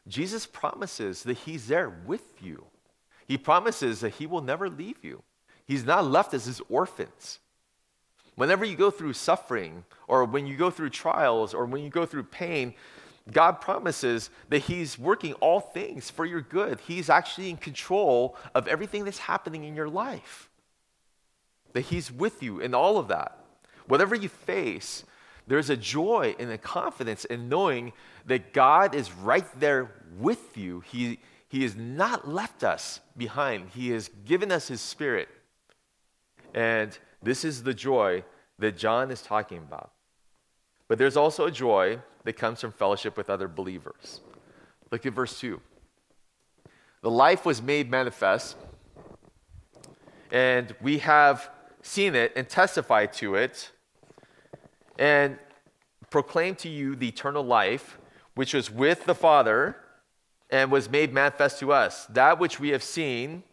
Jesus 0.08 0.46
promises 0.46 1.24
that 1.24 1.38
He's 1.38 1.68
there 1.68 1.90
with 1.90 2.42
you. 2.42 2.66
He 3.28 3.38
promises 3.38 4.02
that 4.02 4.16
He 4.16 4.28
will 4.28 4.42
never 4.42 4.70
leave 4.70 5.04
you. 5.04 5.24
He's 5.66 5.86
not 5.86 6.06
left 6.06 6.34
as 6.34 6.46
His 6.46 6.62
orphans. 6.70 7.40
Whenever 8.42 8.66
you 8.66 8.76
go 8.76 8.90
through 8.90 9.14
suffering, 9.14 9.86
or 10.08 10.26
when 10.26 10.48
you 10.48 10.58
go 10.58 10.72
through 10.72 10.90
trials, 10.90 11.54
or 11.54 11.64
when 11.68 11.84
you 11.84 11.92
go 11.92 12.08
through 12.08 12.24
pain, 12.24 12.74
God 13.32 13.62
promises 13.62 14.32
that 14.50 14.64
He's 14.64 14.98
working 14.98 15.34
all 15.34 15.60
things 15.60 16.10
for 16.10 16.26
your 16.26 16.42
good. 16.42 16.80
He's 16.80 17.08
actually 17.08 17.52
in 17.52 17.58
control 17.58 18.36
of 18.56 18.68
everything 18.68 19.06
that's 19.06 19.20
happening 19.20 19.64
in 19.64 19.76
your 19.76 19.88
life. 19.88 20.50
That 21.74 21.82
He's 21.82 22.12
with 22.12 22.42
you 22.42 22.60
in 22.60 22.74
all 22.74 22.98
of 22.98 23.10
that. 23.10 23.38
Whatever 23.86 24.16
you 24.16 24.30
face, 24.30 25.04
there's 25.46 25.70
a 25.70 25.78
joy 25.78 26.36
and 26.40 26.50
a 26.50 26.58
confidence 26.58 27.26
in 27.26 27.48
knowing 27.48 27.94
that 28.26 28.54
God 28.54 28.96
is 28.96 29.12
right 29.12 29.46
there 29.60 29.92
with 30.18 30.58
you. 30.58 30.80
He, 30.80 31.20
he 31.48 31.62
has 31.62 31.76
not 31.76 32.28
left 32.28 32.64
us 32.64 33.02
behind, 33.16 33.70
He 33.76 33.92
has 33.92 34.10
given 34.26 34.52
us 34.52 34.68
His 34.68 34.82
Spirit. 34.82 35.30
And 36.56 36.98
this 37.22 37.46
is 37.46 37.64
the 37.64 37.74
joy 37.74 38.24
that 38.60 38.78
John 38.78 39.12
is 39.12 39.22
talking 39.22 39.60
about. 39.60 39.92
But 40.88 40.98
there's 40.98 41.18
also 41.18 41.46
a 41.46 41.52
joy 41.52 42.00
that 42.24 42.34
comes 42.34 42.62
from 42.62 42.72
fellowship 42.72 43.18
with 43.18 43.30
other 43.30 43.48
believers. 43.48 44.22
Look 44.92 45.06
at 45.06 45.14
verse 45.14 45.40
2. 45.40 45.60
The 47.02 47.10
life 47.10 47.46
was 47.46 47.62
made 47.62 47.90
manifest, 47.90 48.58
and 50.32 50.76
we 50.82 51.00
have 51.00 51.50
seen 51.82 52.14
it 52.14 52.32
and 52.36 52.48
testified 52.48 53.14
to 53.14 53.36
it, 53.36 53.72
and 55.00 55.40
proclaimed 56.10 56.60
to 56.60 56.70
you 56.70 56.96
the 56.96 57.08
eternal 57.08 57.44
life, 57.44 57.98
which 58.36 58.54
was 58.54 58.70
with 58.70 59.06
the 59.06 59.16
Father 59.16 59.78
and 60.50 60.72
was 60.72 60.90
made 60.90 61.14
manifest 61.14 61.60
to 61.60 61.72
us. 61.72 62.06
That 62.08 62.38
which 62.38 62.60
we 62.60 62.70
have 62.70 62.84
seen 62.84 63.44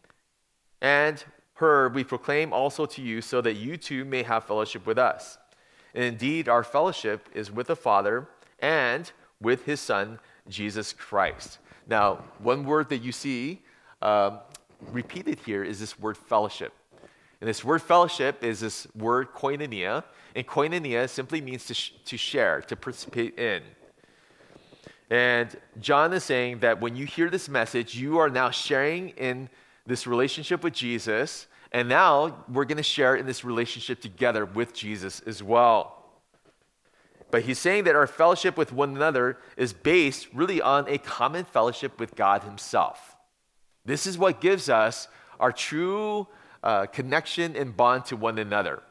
and 0.81 1.25
heard, 1.59 1.95
we 1.95 2.05
proclaim 2.05 2.53
also 2.53 2.87
to 2.87 3.03
you, 3.03 3.21
so 3.21 3.41
that 3.41 3.55
you 3.55 3.77
too 3.77 4.05
may 4.05 4.23
have 4.23 4.45
fellowship 4.45 4.87
with 4.87 4.99
us. 4.99 5.39
And 5.95 6.05
indeed, 6.05 6.49
our 6.49 6.63
fellowship 6.63 7.29
is 7.35 7.51
with 7.51 7.67
the 7.67 7.77
Father 7.77 8.29
and 8.61 9.11
with 9.41 9.65
his 9.65 9.81
Son, 9.81 10.21
Jesus 10.49 10.93
Christ. 10.93 11.59
Now, 11.87 12.25
one 12.39 12.65
word 12.65 12.89
that 12.91 12.99
you 12.99 13.13
see 13.13 13.63
um, 14.03 14.39
repeated 14.93 15.41
here 15.45 15.65
is 15.65 15.81
this 15.81 15.99
word 15.99 16.17
fellowship. 16.17 16.73
And 17.41 17.49
this 17.49 17.65
word 17.65 17.83
fellowship 17.83 18.43
is 18.43 18.61
this 18.61 18.87
word 18.95 19.33
koinonia. 19.33 20.05
And 20.35 20.47
koinonia 20.47 21.09
simply 21.09 21.41
means 21.41 21.67
to, 21.67 21.75
sh- 21.75 21.93
to 22.05 22.17
share, 22.17 22.61
to 22.63 22.77
participate 22.77 23.39
in. 23.39 23.63
And 25.11 25.57
John 25.81 26.13
is 26.13 26.25
saying 26.25 26.61
that 26.61 26.81
when 26.81 26.95
you 26.95 27.07
hear 27.07 27.31
this 27.31 27.49
message, 27.49 27.97
you 27.97 28.19
are 28.19 28.29
now 28.29 28.51
sharing 28.51 29.11
in 29.11 29.49
this 29.89 30.07
relationship 30.07 30.63
with 30.63 30.75
Jesus, 30.75 31.47
and 31.73 31.89
now 31.89 32.45
we're 32.49 32.67
going 32.67 32.77
to 32.77 32.83
share 32.83 33.17
in 33.17 33.27
this 33.27 33.43
relationship 33.43 34.01
together 34.01 34.45
with 34.45 34.75
Jesus 34.75 35.21
as 35.21 35.43
well. 35.43 36.05
But 37.31 37.43
he's 37.43 37.59
saying 37.59 37.85
that 37.85 37.97
our 37.97 38.07
fellowship 38.07 38.57
with 38.57 38.73
one 38.73 38.95
another 38.95 39.39
is 39.57 39.73
based 39.73 40.29
really 40.35 40.61
on 40.61 40.87
a 40.89 40.99
common 40.99 41.45
fellowship 41.45 41.99
with 41.99 42.15
God 42.15 42.45
Himself. 42.45 43.17
This 43.85 44.07
is 44.07 44.19
what 44.19 44.43
gives 44.43 44.69
us 44.69 45.09
our 45.41 45.53
true 45.53 46.27
uh, 46.63 46.87
connection 46.87 47.57
and 47.57 47.75
bond 47.75 48.05
to 48.07 48.17
one 48.17 48.39
another. 48.39 48.83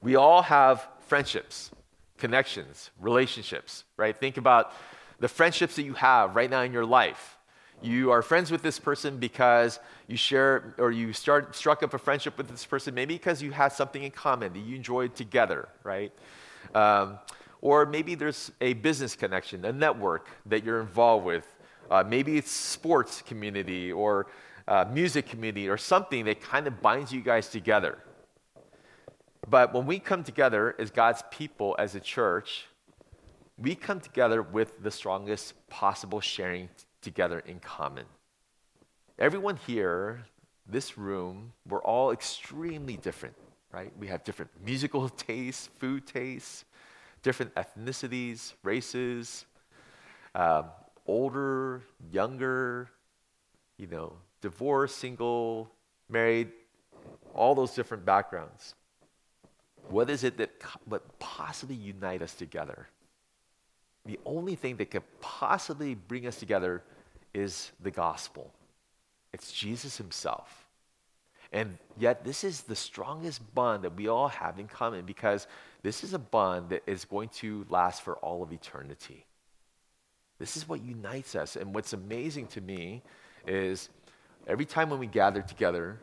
We 0.00 0.16
all 0.16 0.42
have 0.42 0.86
friendships, 1.06 1.70
connections, 2.18 2.90
relationships, 3.00 3.84
right? 3.96 4.18
Think 4.18 4.36
about 4.36 4.72
the 5.20 5.28
friendships 5.28 5.76
that 5.76 5.84
you 5.84 5.94
have 5.94 6.34
right 6.34 6.50
now 6.50 6.62
in 6.62 6.72
your 6.72 6.84
life. 6.84 7.35
You 7.82 8.10
are 8.10 8.22
friends 8.22 8.50
with 8.50 8.62
this 8.62 8.78
person 8.78 9.18
because 9.18 9.78
you 10.06 10.16
share 10.16 10.74
or 10.78 10.90
you 10.90 11.12
start, 11.12 11.54
struck 11.54 11.82
up 11.82 11.92
a 11.94 11.98
friendship 11.98 12.38
with 12.38 12.48
this 12.48 12.64
person, 12.64 12.94
maybe 12.94 13.14
because 13.14 13.42
you 13.42 13.50
had 13.52 13.68
something 13.68 14.02
in 14.02 14.10
common 14.10 14.52
that 14.54 14.60
you 14.60 14.76
enjoyed 14.76 15.14
together, 15.14 15.68
right? 15.84 16.12
Um, 16.74 17.18
or 17.60 17.86
maybe 17.86 18.14
there's 18.14 18.50
a 18.60 18.72
business 18.74 19.14
connection, 19.14 19.64
a 19.64 19.72
network 19.72 20.28
that 20.46 20.64
you're 20.64 20.80
involved 20.80 21.26
with. 21.26 21.46
Uh, 21.90 22.02
maybe 22.06 22.36
it's 22.36 22.50
sports 22.50 23.22
community 23.22 23.92
or 23.92 24.26
uh, 24.66 24.84
music 24.90 25.26
community 25.26 25.68
or 25.68 25.76
something 25.76 26.24
that 26.24 26.40
kind 26.40 26.66
of 26.66 26.80
binds 26.80 27.12
you 27.12 27.20
guys 27.20 27.48
together. 27.48 27.98
But 29.48 29.72
when 29.72 29.86
we 29.86 29.98
come 29.98 30.24
together 30.24 30.74
as 30.78 30.90
God's 30.90 31.22
people, 31.30 31.76
as 31.78 31.94
a 31.94 32.00
church, 32.00 32.66
we 33.58 33.74
come 33.74 34.00
together 34.00 34.42
with 34.42 34.82
the 34.82 34.90
strongest 34.90 35.54
possible 35.68 36.20
sharing 36.20 36.68
together 37.06 37.38
in 37.38 37.60
common. 37.60 38.04
Everyone 39.16 39.56
here, 39.64 40.24
this 40.68 40.98
room, 40.98 41.52
we're 41.68 41.82
all 41.82 42.10
extremely 42.10 42.96
different, 42.96 43.36
right? 43.70 43.92
We 43.96 44.08
have 44.08 44.24
different 44.24 44.50
musical 44.64 45.08
tastes, 45.28 45.68
food 45.78 46.04
tastes, 46.04 46.64
different 47.22 47.54
ethnicities, 47.54 48.54
races, 48.64 49.46
uh, 50.34 50.64
older, 51.06 51.80
younger, 52.10 52.90
you 53.76 53.86
know, 53.86 54.14
divorced, 54.40 54.98
single, 54.98 55.70
married, 56.08 56.50
all 57.34 57.54
those 57.54 57.72
different 57.72 58.04
backgrounds. 58.04 58.74
What 59.88 60.10
is 60.10 60.24
it 60.24 60.38
that 60.38 60.50
would 60.88 61.02
possibly 61.20 61.76
unite 61.76 62.20
us 62.20 62.34
together? 62.34 62.88
The 64.06 64.18
only 64.24 64.56
thing 64.56 64.76
that 64.78 64.90
could 64.90 65.04
possibly 65.20 65.94
bring 65.94 66.26
us 66.26 66.36
together 66.36 66.82
is 67.36 67.70
the 67.82 67.90
gospel. 67.90 68.50
It's 69.32 69.52
Jesus 69.52 69.98
himself. 69.98 70.66
And 71.52 71.78
yet, 71.98 72.24
this 72.24 72.42
is 72.42 72.62
the 72.62 72.74
strongest 72.74 73.54
bond 73.54 73.84
that 73.84 73.94
we 73.94 74.08
all 74.08 74.28
have 74.28 74.58
in 74.58 74.66
common 74.66 75.04
because 75.04 75.46
this 75.82 76.02
is 76.02 76.14
a 76.14 76.18
bond 76.18 76.70
that 76.70 76.82
is 76.86 77.04
going 77.04 77.28
to 77.40 77.66
last 77.68 78.02
for 78.02 78.14
all 78.16 78.42
of 78.42 78.52
eternity. 78.52 79.26
This 80.38 80.56
is 80.56 80.68
what 80.68 80.82
unites 80.82 81.34
us. 81.34 81.56
And 81.56 81.74
what's 81.74 81.92
amazing 81.92 82.48
to 82.48 82.60
me 82.60 83.02
is 83.46 83.90
every 84.46 84.64
time 84.64 84.90
when 84.90 84.98
we 84.98 85.06
gather 85.06 85.42
together, 85.42 85.98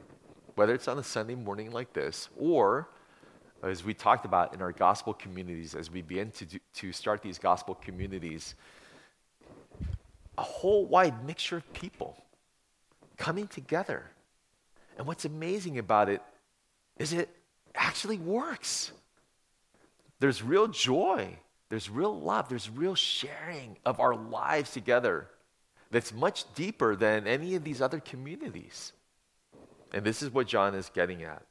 whether 0.55 0.73
it's 0.73 0.87
on 0.87 0.99
a 0.99 1.03
Sunday 1.03 1.35
morning 1.35 1.71
like 1.71 1.93
this 1.93 2.29
or 2.37 2.87
as 3.63 3.83
we 3.83 3.93
talked 3.93 4.25
about 4.25 4.53
in 4.53 4.61
our 4.61 4.71
gospel 4.71 5.13
communities, 5.13 5.73
as 5.73 5.89
we 5.89 6.01
begin 6.01 6.31
to, 6.31 6.45
do, 6.45 6.59
to 6.75 6.91
start 6.91 7.21
these 7.21 7.39
gospel 7.39 7.75
communities, 7.75 8.55
a 10.37 10.43
whole 10.43 10.85
wide 10.85 11.25
mixture 11.25 11.57
of 11.57 11.73
people 11.73 12.23
coming 13.17 13.47
together. 13.47 14.03
And 14.97 15.07
what's 15.07 15.25
amazing 15.25 15.77
about 15.77 16.09
it 16.09 16.21
is 16.97 17.13
it 17.13 17.29
actually 17.75 18.17
works. 18.17 18.91
There's 20.19 20.41
real 20.41 20.67
joy, 20.67 21.37
there's 21.69 21.89
real 21.89 22.17
love, 22.17 22.49
there's 22.49 22.69
real 22.69 22.95
sharing 22.95 23.77
of 23.85 23.99
our 23.99 24.15
lives 24.15 24.71
together 24.71 25.27
that's 25.91 26.13
much 26.13 26.51
deeper 26.55 26.95
than 26.95 27.27
any 27.27 27.55
of 27.55 27.63
these 27.63 27.81
other 27.81 27.99
communities. 27.99 28.93
And 29.93 30.03
this 30.03 30.23
is 30.23 30.33
what 30.33 30.47
John 30.47 30.73
is 30.73 30.89
getting 30.93 31.23
at. 31.23 31.43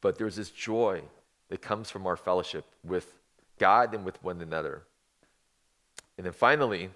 But 0.00 0.18
there's 0.18 0.36
this 0.36 0.50
joy 0.50 1.02
that 1.48 1.62
comes 1.62 1.90
from 1.90 2.06
our 2.06 2.16
fellowship 2.16 2.66
with 2.84 3.14
God 3.58 3.94
and 3.94 4.04
with 4.04 4.22
one 4.22 4.40
another. 4.40 4.82
And 6.18 6.26
then 6.26 6.32
finally, 6.32 6.90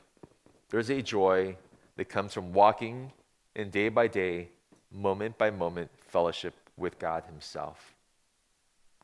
there's 0.70 0.90
a 0.90 1.02
joy 1.02 1.56
that 1.96 2.08
comes 2.08 2.34
from 2.34 2.52
walking 2.52 3.12
in 3.54 3.70
day 3.70 3.88
by 3.88 4.06
day, 4.06 4.48
moment 4.92 5.36
by 5.38 5.50
moment 5.50 5.90
fellowship 6.08 6.54
with 6.76 6.98
God 6.98 7.24
Himself. 7.24 7.94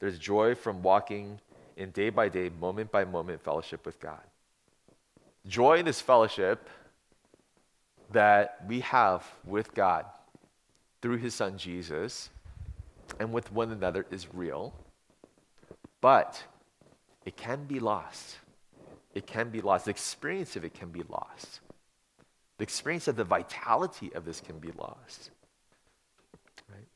There's 0.00 0.18
joy 0.18 0.54
from 0.54 0.82
walking 0.82 1.40
in 1.76 1.90
day 1.90 2.10
by 2.10 2.28
day, 2.28 2.50
moment 2.60 2.92
by 2.92 3.04
moment 3.04 3.42
fellowship 3.42 3.84
with 3.86 3.98
God. 4.00 4.20
Joy 5.46 5.78
in 5.78 5.84
this 5.84 6.00
fellowship 6.00 6.68
that 8.12 8.64
we 8.68 8.80
have 8.80 9.26
with 9.44 9.74
God 9.74 10.06
through 11.02 11.18
His 11.18 11.34
Son 11.34 11.58
Jesus 11.58 12.30
and 13.18 13.32
with 13.32 13.52
one 13.52 13.70
another 13.70 14.06
is 14.10 14.32
real, 14.32 14.72
but 16.00 16.42
it 17.24 17.36
can 17.36 17.64
be 17.64 17.80
lost. 17.80 18.36
It 19.14 19.26
can 19.26 19.50
be 19.50 19.60
lost. 19.60 19.84
The 19.84 19.92
experience 19.92 20.56
of 20.56 20.64
it 20.64 20.74
can 20.74 20.90
be 20.90 21.02
lost. 21.08 21.60
The 22.58 22.64
experience 22.64 23.08
of 23.08 23.16
the 23.16 23.24
vitality 23.24 24.12
of 24.14 24.24
this 24.24 24.40
can 24.40 24.58
be 24.58 24.70
lost. 24.76 25.30
Right? 26.68 26.86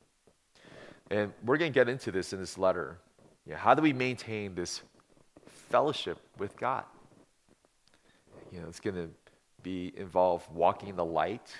And 1.10 1.32
we're 1.44 1.56
going 1.56 1.72
to 1.72 1.74
get 1.74 1.88
into 1.88 2.10
this 2.10 2.32
in 2.32 2.40
this 2.40 2.58
letter. 2.58 2.98
Yeah, 3.46 3.56
how 3.56 3.74
do 3.74 3.82
we 3.82 3.92
maintain 3.92 4.54
this 4.54 4.82
fellowship 5.70 6.18
with 6.38 6.56
God? 6.56 6.84
You 8.52 8.60
know, 8.60 8.68
it's 8.68 8.80
going 8.80 8.96
to 8.96 9.08
be 9.62 9.92
involve 9.96 10.48
walking 10.52 10.88
in 10.88 10.96
the 10.96 11.04
light 11.04 11.54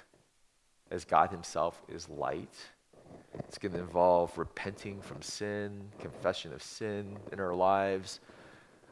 as 0.90 1.04
God 1.04 1.30
Himself 1.30 1.80
is 1.88 2.08
light. 2.08 2.54
It's 3.40 3.58
going 3.58 3.72
to 3.72 3.78
involve 3.78 4.36
repenting 4.36 5.00
from 5.00 5.22
sin, 5.22 5.80
confession 5.98 6.52
of 6.52 6.62
sin 6.62 7.16
in 7.32 7.40
our 7.40 7.54
lives, 7.54 8.20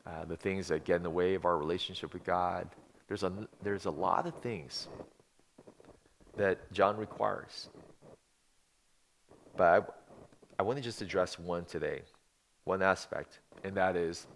uh, 0.07 0.25
the 0.25 0.37
things 0.37 0.69
that 0.69 0.85
get 0.85 0.97
in 0.97 1.03
the 1.03 1.11
way 1.11 1.35
of 1.35 1.45
our 1.45 1.59
relationship 1.59 2.13
with 2.13 2.25
God. 2.25 2.69
There's 3.09 3.23
a, 3.23 3.33
there's 3.63 3.87
a 3.87 3.91
lot 3.91 4.27
of 4.27 4.35
things 4.37 4.89
that 6.37 6.71
John 6.73 6.97
requires. 6.97 7.69
But 9.57 9.65
I, 10.59 10.61
I 10.61 10.63
want 10.63 10.79
to 10.79 10.83
just 10.85 11.03
address 11.03 11.39
one 11.39 11.65
today, 11.65 12.03
one 12.65 12.83
aspect, 12.83 13.41
and 13.65 13.75
that 13.77 13.97
is 13.97 14.27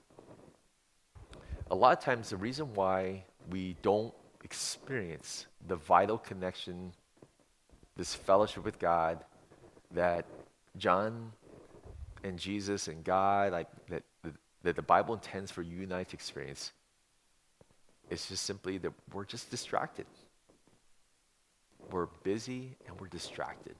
a 1.70 1.74
lot 1.74 1.96
of 1.96 2.02
times 2.02 2.30
the 2.30 2.37
reason 2.37 2.72
why 2.74 3.24
we 3.50 3.76
don't 3.83 4.12
experience 4.42 5.46
the 5.68 5.76
vital 5.76 6.18
connection, 6.18 6.92
this 7.96 8.14
fellowship 8.14 8.64
with 8.64 8.78
God, 8.78 9.24
that 9.92 10.24
John 10.76 11.33
and 12.24 12.38
Jesus 12.38 12.88
and 12.88 13.04
God, 13.04 13.52
like 13.52 13.68
that, 13.88 14.02
that 14.62 14.77
the 14.77 14.83
Bible 14.83 15.14
intends 15.14 15.51
for 15.51 15.62
you 15.62 15.83
and 15.83 15.92
I 15.92 16.05
to 16.05 16.14
experience, 16.14 16.73
it's 18.11 18.29
just 18.29 18.44
simply 18.44 18.79
that 18.79 18.92
we're 19.12 19.25
just 19.25 19.51
distracted. 19.51 20.07
We're 21.90 22.07
busy 22.23 22.77
and 22.87 23.01
we're 23.01 23.09
distracted. 23.09 23.77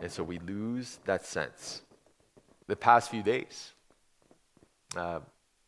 And 0.00 0.10
so 0.10 0.22
we 0.22 0.38
lose 0.38 0.98
that 1.04 1.26
sense. 1.26 1.82
The 2.66 2.76
past 2.76 3.10
few 3.10 3.22
days, 3.22 3.72
uh, 4.96 5.20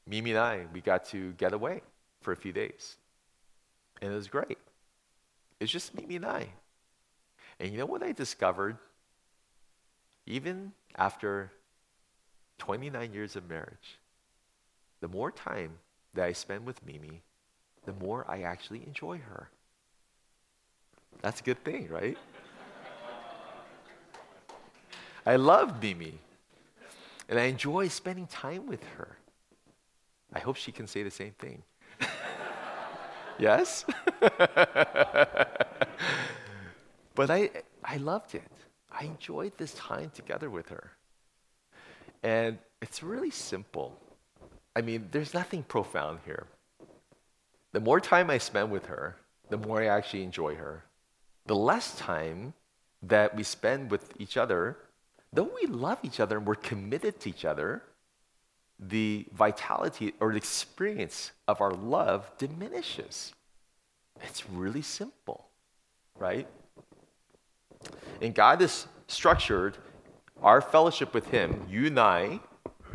Mimi 0.06 0.30
and 0.30 0.38
I, 0.38 0.66
we 0.72 0.80
got 0.80 1.04
to 1.06 1.32
get 1.32 1.52
away 1.52 1.82
for 2.20 2.32
a 2.32 2.36
few 2.36 2.52
days. 2.52 2.96
And 4.00 4.12
it 4.12 4.16
was 4.16 4.28
great. 4.28 4.58
It's 5.60 5.70
just 5.70 5.94
Mimi 5.94 6.16
and 6.16 6.26
I. 6.26 6.48
And 7.60 7.70
you 7.70 7.78
know 7.78 7.86
what 7.86 8.02
I 8.02 8.12
discovered? 8.12 8.76
Even 10.26 10.72
after 10.96 11.52
29 12.62 13.12
years 13.12 13.34
of 13.34 13.48
marriage, 13.48 13.98
the 15.00 15.08
more 15.08 15.32
time 15.32 15.72
that 16.14 16.24
I 16.24 16.32
spend 16.32 16.64
with 16.64 16.86
Mimi, 16.86 17.20
the 17.84 17.92
more 17.92 18.24
I 18.28 18.42
actually 18.42 18.84
enjoy 18.86 19.18
her. 19.18 19.48
That's 21.22 21.40
a 21.40 21.42
good 21.42 21.64
thing, 21.64 21.88
right? 21.88 22.16
I 25.26 25.34
love 25.34 25.82
Mimi, 25.82 26.14
and 27.28 27.36
I 27.36 27.46
enjoy 27.46 27.88
spending 27.88 28.28
time 28.28 28.68
with 28.68 28.84
her. 28.96 29.18
I 30.32 30.38
hope 30.38 30.54
she 30.54 30.70
can 30.70 30.86
say 30.86 31.02
the 31.02 31.10
same 31.10 31.32
thing. 31.40 31.64
yes? 33.40 33.84
But 37.14 37.30
I, 37.30 37.50
I 37.84 37.98
loved 37.98 38.34
it. 38.34 38.50
I 38.90 39.04
enjoyed 39.04 39.52
this 39.58 39.74
time 39.74 40.10
together 40.14 40.48
with 40.48 40.70
her. 40.70 40.92
And 42.22 42.58
it's 42.80 43.02
really 43.02 43.30
simple. 43.30 43.98
I 44.74 44.80
mean, 44.80 45.08
there's 45.10 45.34
nothing 45.34 45.62
profound 45.62 46.20
here. 46.24 46.46
The 47.72 47.80
more 47.80 48.00
time 48.00 48.30
I 48.30 48.38
spend 48.38 48.70
with 48.70 48.86
her, 48.86 49.16
the 49.50 49.56
more 49.56 49.82
I 49.82 49.86
actually 49.86 50.22
enjoy 50.22 50.54
her. 50.54 50.84
The 51.46 51.56
less 51.56 51.96
time 51.96 52.54
that 53.02 53.34
we 53.34 53.42
spend 53.42 53.90
with 53.90 54.12
each 54.18 54.36
other, 54.36 54.76
though 55.32 55.50
we 55.60 55.66
love 55.66 55.98
each 56.02 56.20
other 56.20 56.38
and 56.38 56.46
we're 56.46 56.54
committed 56.54 57.20
to 57.20 57.28
each 57.28 57.44
other, 57.44 57.82
the 58.78 59.26
vitality 59.32 60.14
or 60.20 60.30
the 60.30 60.36
experience 60.36 61.32
of 61.48 61.60
our 61.60 61.72
love 61.72 62.30
diminishes. 62.38 63.32
It's 64.22 64.48
really 64.48 64.82
simple, 64.82 65.46
right? 66.18 66.46
And 68.20 68.34
God 68.34 68.62
is 68.62 68.86
structured 69.08 69.76
our 70.42 70.60
fellowship 70.60 71.14
with 71.14 71.28
Him, 71.28 71.66
you 71.70 71.86
and 71.86 71.98
I, 71.98 72.40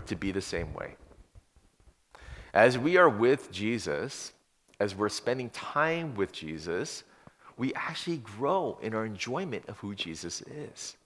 to 0.07 0.15
be 0.15 0.31
the 0.31 0.41
same 0.41 0.73
way. 0.73 0.95
As 2.53 2.77
we 2.77 2.97
are 2.97 3.09
with 3.09 3.51
Jesus, 3.51 4.33
as 4.79 4.95
we're 4.95 5.09
spending 5.09 5.49
time 5.51 6.15
with 6.15 6.31
Jesus, 6.31 7.03
we 7.57 7.73
actually 7.73 8.17
grow 8.17 8.77
in 8.81 8.93
our 8.93 9.05
enjoyment 9.05 9.63
of 9.67 9.77
who 9.79 9.95
Jesus 9.95 10.41
is. 10.43 10.97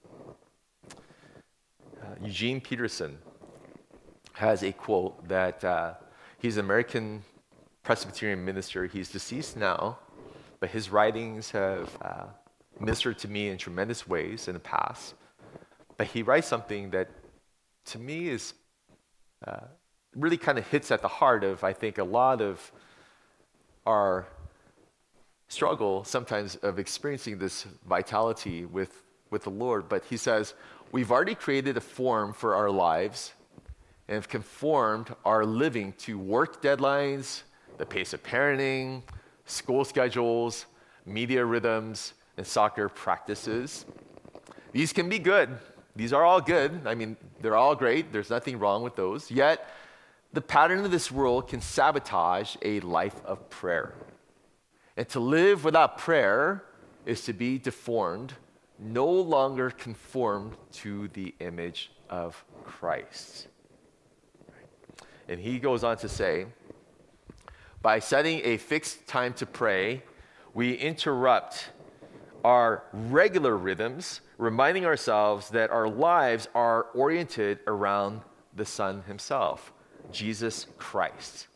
Uh, 2.02 2.06
Eugene 2.22 2.60
Peterson 2.60 3.18
has 4.34 4.64
a 4.64 4.72
quote 4.72 5.28
that 5.28 5.64
uh, 5.64 5.94
he's 6.40 6.58
an 6.58 6.66
American 6.66 7.24
Presbyterian 7.84 8.44
minister. 8.44 8.86
He's 8.86 9.10
deceased 9.10 9.56
now, 9.56 10.00
but 10.60 10.70
his 10.70 10.90
writings 10.90 11.52
have 11.52 11.98
uh, 12.02 12.24
ministered 12.80 13.18
to 13.20 13.28
me 13.28 13.50
in 13.50 13.58
tremendous 13.58 14.08
ways 14.08 14.48
in 14.48 14.54
the 14.54 14.60
past. 14.60 15.16
But 16.02 16.08
he 16.08 16.24
writes 16.24 16.48
something 16.48 16.90
that 16.90 17.10
to 17.86 18.00
me 18.00 18.30
is 18.30 18.56
uh, 19.46 19.68
really 20.16 20.36
kind 20.36 20.58
of 20.58 20.66
hits 20.66 20.90
at 20.90 21.04
the 21.04 21.08
heart 21.08 21.44
of, 21.44 21.64
I 21.64 21.74
think, 21.74 22.00
a 22.00 22.04
lot 22.04 22.42
of 22.42 22.72
our 23.86 24.26
struggle 25.48 26.04
sometimes 26.04 26.56
of 26.56 26.80
experiencing 26.80 27.38
this 27.38 27.68
vitality 27.88 28.66
with, 28.66 29.04
with 29.30 29.44
the 29.44 29.52
Lord. 29.52 29.90
But 29.90 30.04
he 30.06 30.18
says, 30.18 30.56
We've 30.92 31.12
already 31.12 31.36
created 31.36 31.78
a 31.78 31.82
form 31.82 32.34
for 32.34 32.56
our 32.56 32.72
lives 32.72 33.34
and 34.08 34.16
have 34.16 34.28
conformed 34.28 35.14
our 35.24 35.46
living 35.46 35.94
to 36.00 36.18
work 36.18 36.64
deadlines, 36.64 37.44
the 37.78 37.86
pace 37.86 38.12
of 38.14 38.24
parenting, 38.24 39.04
school 39.46 39.86
schedules, 39.86 40.66
media 41.06 41.46
rhythms, 41.46 42.14
and 42.38 42.48
soccer 42.48 42.90
practices. 42.90 43.86
These 44.72 44.94
can 44.94 45.08
be 45.08 45.20
good. 45.20 45.60
These 46.02 46.14
are 46.14 46.26
all 46.26 46.42
good. 46.42 46.88
I 46.88 46.96
mean, 46.96 47.16
they're 47.42 47.56
all 47.56 47.76
great. 47.76 48.12
There's 48.12 48.32
nothing 48.32 48.58
wrong 48.58 48.82
with 48.82 48.96
those. 48.96 49.30
Yet, 49.30 49.70
the 50.34 50.42
pattern 50.42 50.84
of 50.84 50.90
this 50.90 51.12
world 51.12 51.48
can 51.48 51.62
sabotage 51.62 52.56
a 52.64 52.80
life 52.80 53.24
of 53.24 53.52
prayer. 53.52 53.94
And 54.98 55.08
to 55.10 55.20
live 55.20 55.64
without 55.64 56.00
prayer 56.00 56.64
is 57.06 57.24
to 57.26 57.34
be 57.34 57.60
deformed, 57.60 58.34
no 58.80 59.06
longer 59.06 59.70
conformed 59.70 60.58
to 60.82 61.08
the 61.10 61.36
image 61.40 61.92
of 62.10 62.44
Christ. 62.64 63.48
And 65.28 65.40
he 65.40 65.60
goes 65.60 65.84
on 65.84 65.98
to 65.98 66.10
say, 66.10 66.48
by 67.84 68.00
setting 68.00 68.42
a 68.44 68.58
fixed 68.58 69.06
time 69.06 69.34
to 69.34 69.46
pray, 69.46 70.02
we 70.56 70.74
interrupt 70.74 71.70
our 72.44 72.86
regular 72.92 73.56
rhythms, 73.56 74.22
reminding 74.42 74.88
ourselves 74.88 75.50
that 75.50 75.70
our 75.70 75.88
lives 75.88 76.50
are 76.56 76.88
oriented 76.96 77.60
around 77.68 78.22
the 78.56 78.66
Son 78.66 79.04
Himself, 79.06 79.72
Jesus 80.12 80.66
Christ. 80.80 81.48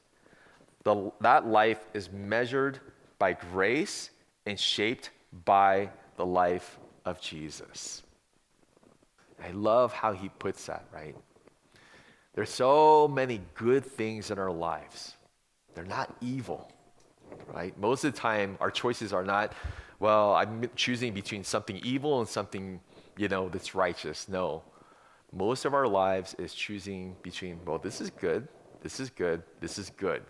The, 0.83 1.11
that 1.19 1.47
life 1.47 1.79
is 1.95 2.11
measured 2.11 2.79
by 3.17 3.33
grace 3.33 4.11
and 4.45 4.59
shaped 4.59 5.09
by 5.45 5.89
the 6.15 6.25
life 6.27 6.77
of 7.05 7.19
Jesus. 7.19 8.03
I 9.43 9.49
love 9.49 9.91
how 9.91 10.13
he 10.13 10.29
puts 10.29 10.67
that, 10.67 10.85
right? 10.93 11.15
There's 12.35 12.51
so 12.51 13.07
many 13.07 13.41
good 13.55 13.83
things 13.83 14.29
in 14.29 14.37
our 14.37 14.51
lives. 14.51 15.15
They're 15.73 15.85
not 15.85 16.15
evil, 16.21 16.71
right? 17.51 17.75
Most 17.79 18.03
of 18.03 18.13
the 18.13 18.19
time, 18.19 18.57
our 18.59 18.69
choices 18.69 19.11
are 19.11 19.25
not, 19.25 19.53
well, 19.99 20.34
I'm 20.34 20.69
choosing 20.75 21.13
between 21.13 21.43
something 21.43 21.79
evil 21.84 22.19
and 22.19 22.27
something, 22.27 22.79
you 23.17 23.27
know, 23.27 23.49
that's 23.49 23.75
righteous. 23.75 24.27
No. 24.27 24.63
Most 25.31 25.65
of 25.65 25.73
our 25.73 25.88
lives 25.88 26.36
is 26.36 26.53
choosing 26.53 27.15
between, 27.21 27.60
well, 27.65 27.77
this 27.77 28.01
is 28.01 28.10
good, 28.10 28.47
this 28.81 28.99
is 28.99 29.10
good, 29.10 29.43
this 29.60 29.77
is 29.77 29.89
good. 29.89 30.23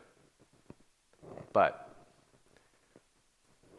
But 1.53 1.89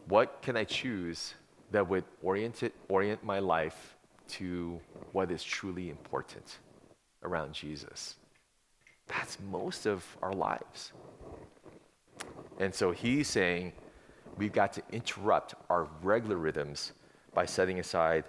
what 0.08 0.40
can 0.42 0.56
I 0.56 0.64
choose 0.64 1.34
that 1.72 1.88
would 1.88 2.04
orient, 2.22 2.62
it, 2.62 2.74
orient 2.88 3.24
my 3.24 3.38
life 3.38 3.96
to 4.28 4.80
what 5.12 5.30
is 5.30 5.42
truly 5.42 5.90
important 5.90 6.58
around 7.22 7.52
Jesus? 7.54 8.16
That's 9.06 9.38
most 9.50 9.86
of 9.86 10.04
our 10.22 10.32
lives. 10.32 10.92
And 12.58 12.74
so 12.74 12.92
he's 12.92 13.28
saying 13.28 13.72
we've 14.36 14.52
got 14.52 14.72
to 14.74 14.82
interrupt 14.92 15.54
our 15.70 15.88
regular 16.02 16.36
rhythms 16.36 16.92
by 17.34 17.46
setting 17.46 17.78
aside 17.78 18.24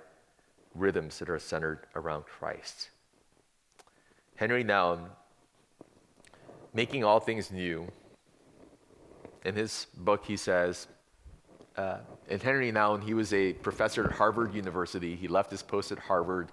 rhythms 0.76 1.20
that 1.20 1.30
are 1.30 1.40
centered 1.40 1.80
around 1.96 2.26
Christ. 2.26 2.90
Henry 4.36 4.64
Nouwen, 4.64 5.08
Making 6.74 7.04
All 7.04 7.20
Things 7.20 7.52
New, 7.52 7.88
in 9.44 9.56
his 9.56 9.88
book, 9.98 10.26
he 10.26 10.38
says, 10.38 10.88
uh, 11.78 11.98
and 12.30 12.42
Henry 12.42 12.72
Nouwen, 12.72 13.04
he 13.04 13.14
was 13.14 13.34
a 13.34 13.54
professor 13.54 14.04
at 14.04 14.12
Harvard 14.12 14.54
University. 14.54 15.16
He 15.16 15.28
left 15.28 15.52
his 15.52 15.64
post 15.64 15.92
at 15.92 16.00
Harvard 16.00 16.52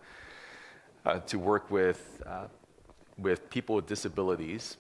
uh, 1.04 1.18
to 1.20 1.38
work 1.38 1.70
with, 1.70 2.22
uh, 2.26 2.46
with 3.18 3.50
people 3.50 3.74
with 3.74 3.86
disabilities. 3.86 4.76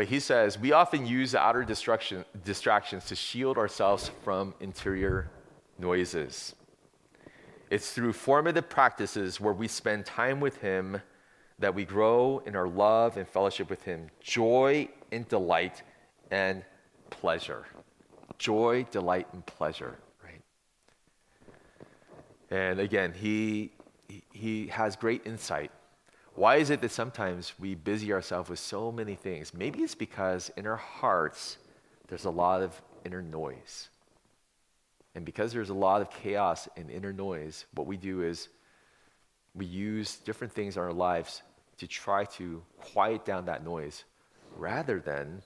But 0.00 0.08
he 0.08 0.18
says, 0.18 0.58
we 0.58 0.72
often 0.72 1.04
use 1.04 1.34
outer 1.34 1.62
distraction, 1.62 2.24
distractions 2.42 3.04
to 3.04 3.14
shield 3.14 3.58
ourselves 3.58 4.10
from 4.24 4.54
interior 4.58 5.30
noises. 5.78 6.54
It's 7.68 7.92
through 7.92 8.14
formative 8.14 8.70
practices 8.70 9.42
where 9.42 9.52
we 9.52 9.68
spend 9.68 10.06
time 10.06 10.40
with 10.40 10.56
Him 10.62 11.02
that 11.58 11.74
we 11.74 11.84
grow 11.84 12.42
in 12.46 12.56
our 12.56 12.66
love 12.66 13.18
and 13.18 13.28
fellowship 13.28 13.68
with 13.68 13.82
Him, 13.82 14.08
joy 14.22 14.88
and 15.12 15.28
delight 15.28 15.82
and 16.30 16.64
pleasure 17.10 17.66
joy, 18.38 18.86
delight, 18.90 19.26
and 19.34 19.44
pleasure, 19.44 19.98
right? 20.24 20.40
And 22.50 22.80
again, 22.80 23.12
he, 23.12 23.72
he 24.32 24.68
has 24.68 24.96
great 24.96 25.26
insight. 25.26 25.70
Why 26.34 26.56
is 26.56 26.70
it 26.70 26.80
that 26.80 26.90
sometimes 26.90 27.52
we 27.58 27.74
busy 27.74 28.12
ourselves 28.12 28.48
with 28.48 28.58
so 28.58 28.92
many 28.92 29.14
things? 29.14 29.52
Maybe 29.52 29.80
it's 29.80 29.94
because 29.94 30.50
in 30.56 30.66
our 30.66 30.76
hearts, 30.76 31.58
there's 32.08 32.24
a 32.24 32.30
lot 32.30 32.62
of 32.62 32.80
inner 33.04 33.22
noise. 33.22 33.88
And 35.14 35.24
because 35.24 35.52
there's 35.52 35.70
a 35.70 35.74
lot 35.74 36.00
of 36.00 36.10
chaos 36.10 36.68
and 36.76 36.90
inner 36.90 37.12
noise, 37.12 37.66
what 37.74 37.86
we 37.86 37.96
do 37.96 38.22
is 38.22 38.48
we 39.54 39.66
use 39.66 40.16
different 40.16 40.52
things 40.52 40.76
in 40.76 40.82
our 40.82 40.92
lives 40.92 41.42
to 41.78 41.86
try 41.86 42.24
to 42.24 42.62
quiet 42.78 43.24
down 43.24 43.46
that 43.46 43.64
noise 43.64 44.04
rather 44.56 45.00
than 45.00 45.42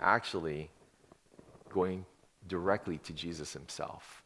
actually 0.00 0.70
going 1.72 2.04
directly 2.48 2.98
to 2.98 3.12
Jesus 3.12 3.52
himself 3.52 4.22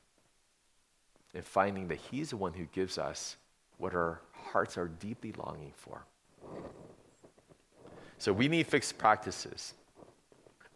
and 1.34 1.44
finding 1.44 1.88
that 1.88 1.98
he's 1.98 2.30
the 2.30 2.36
one 2.36 2.54
who 2.54 2.64
gives 2.66 2.96
us 2.96 3.36
what 3.76 3.94
our 3.94 4.20
hearts 4.48 4.76
are 4.76 4.88
deeply 4.88 5.32
longing 5.32 5.72
for. 5.76 6.04
So 8.18 8.32
we 8.32 8.48
need 8.48 8.66
fixed 8.66 8.98
practices. 8.98 9.74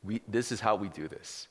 We, 0.05 0.21
this 0.29 0.53
is 0.53 0.61
how 0.61 0.77
we 0.77 0.89
do 0.89 1.09
this. 1.09 1.49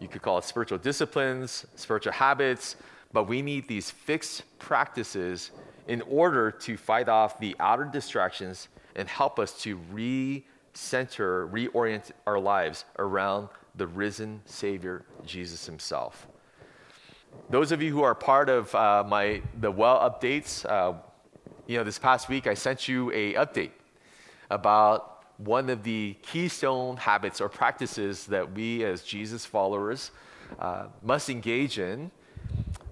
You 0.00 0.08
could 0.08 0.22
call 0.22 0.38
it 0.38 0.44
spiritual 0.44 0.78
disciplines, 0.78 1.66
spiritual 1.76 2.12
habits, 2.12 2.76
but 3.12 3.24
we 3.28 3.42
need 3.42 3.68
these 3.68 3.90
fixed 3.90 4.42
practices 4.58 5.50
in 5.86 6.02
order 6.02 6.50
to 6.50 6.76
fight 6.76 7.08
off 7.08 7.38
the 7.38 7.54
outer 7.60 7.84
distractions 7.84 8.68
and 8.96 9.08
help 9.08 9.38
us 9.38 9.60
to 9.62 9.76
re-center, 9.92 11.46
reorient 11.48 12.10
our 12.26 12.38
lives 12.38 12.84
around 12.98 13.48
the 13.76 13.86
risen 13.86 14.40
Savior, 14.46 15.04
Jesus 15.24 15.66
Himself. 15.66 16.26
Those 17.50 17.72
of 17.72 17.82
you 17.82 17.92
who 17.92 18.02
are 18.02 18.14
part 18.14 18.48
of 18.48 18.74
uh, 18.74 19.04
my 19.06 19.42
the 19.60 19.70
well 19.70 19.98
updates, 19.98 20.64
uh, 20.64 20.94
you 21.66 21.78
know, 21.78 21.84
this 21.84 21.98
past 21.98 22.28
week 22.28 22.46
I 22.46 22.54
sent 22.54 22.88
you 22.88 23.10
a 23.12 23.34
update 23.34 23.70
about 24.50 25.24
one 25.38 25.70
of 25.70 25.82
the 25.82 26.16
keystone 26.22 26.96
habits 26.96 27.40
or 27.40 27.48
practices 27.48 28.26
that 28.26 28.52
we 28.52 28.84
as 28.84 29.02
Jesus 29.02 29.44
followers 29.44 30.10
uh, 30.58 30.86
must 31.02 31.30
engage 31.30 31.78
in 31.78 32.10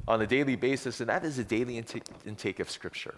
on 0.08 0.22
a 0.22 0.26
daily 0.26 0.56
basis, 0.56 1.00
and 1.00 1.08
that 1.08 1.24
is 1.24 1.38
a 1.38 1.44
daily 1.44 1.78
intake, 1.78 2.04
intake 2.26 2.60
of 2.60 2.70
Scripture. 2.70 3.14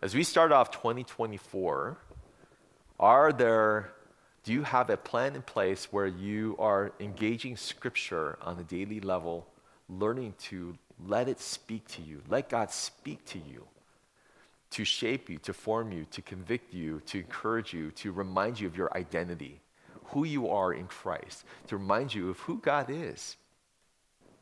As 0.00 0.14
we 0.14 0.24
start 0.24 0.50
off 0.50 0.70
2024, 0.72 1.96
are 2.98 3.32
there 3.32 3.92
do 4.44 4.52
you 4.52 4.64
have 4.64 4.90
a 4.90 4.96
plan 4.96 5.36
in 5.36 5.42
place 5.42 5.92
where 5.92 6.08
you 6.08 6.56
are 6.58 6.92
engaging 6.98 7.56
Scripture 7.56 8.36
on 8.42 8.58
a 8.58 8.64
daily 8.64 8.98
level, 8.98 9.46
learning 9.88 10.34
to 10.40 10.76
let 11.06 11.28
it 11.28 11.38
speak 11.38 11.86
to 11.88 12.02
you? 12.02 12.22
Let 12.28 12.48
God 12.48 12.72
speak 12.72 13.24
to 13.26 13.38
you 13.38 13.68
to 14.72 14.84
shape 14.84 15.28
you, 15.30 15.38
to 15.38 15.52
form 15.52 15.92
you, 15.92 16.06
to 16.10 16.22
convict 16.22 16.72
you, 16.74 17.00
to 17.06 17.18
encourage 17.18 17.72
you, 17.72 17.90
to 17.92 18.10
remind 18.12 18.58
you 18.58 18.66
of 18.66 18.76
your 18.76 18.90
identity, 18.96 19.60
who 20.06 20.24
you 20.24 20.48
are 20.48 20.72
in 20.72 20.86
Christ, 20.86 21.44
to 21.68 21.76
remind 21.76 22.14
you 22.14 22.30
of 22.30 22.38
who 22.40 22.58
God 22.58 22.88
is. 22.88 23.36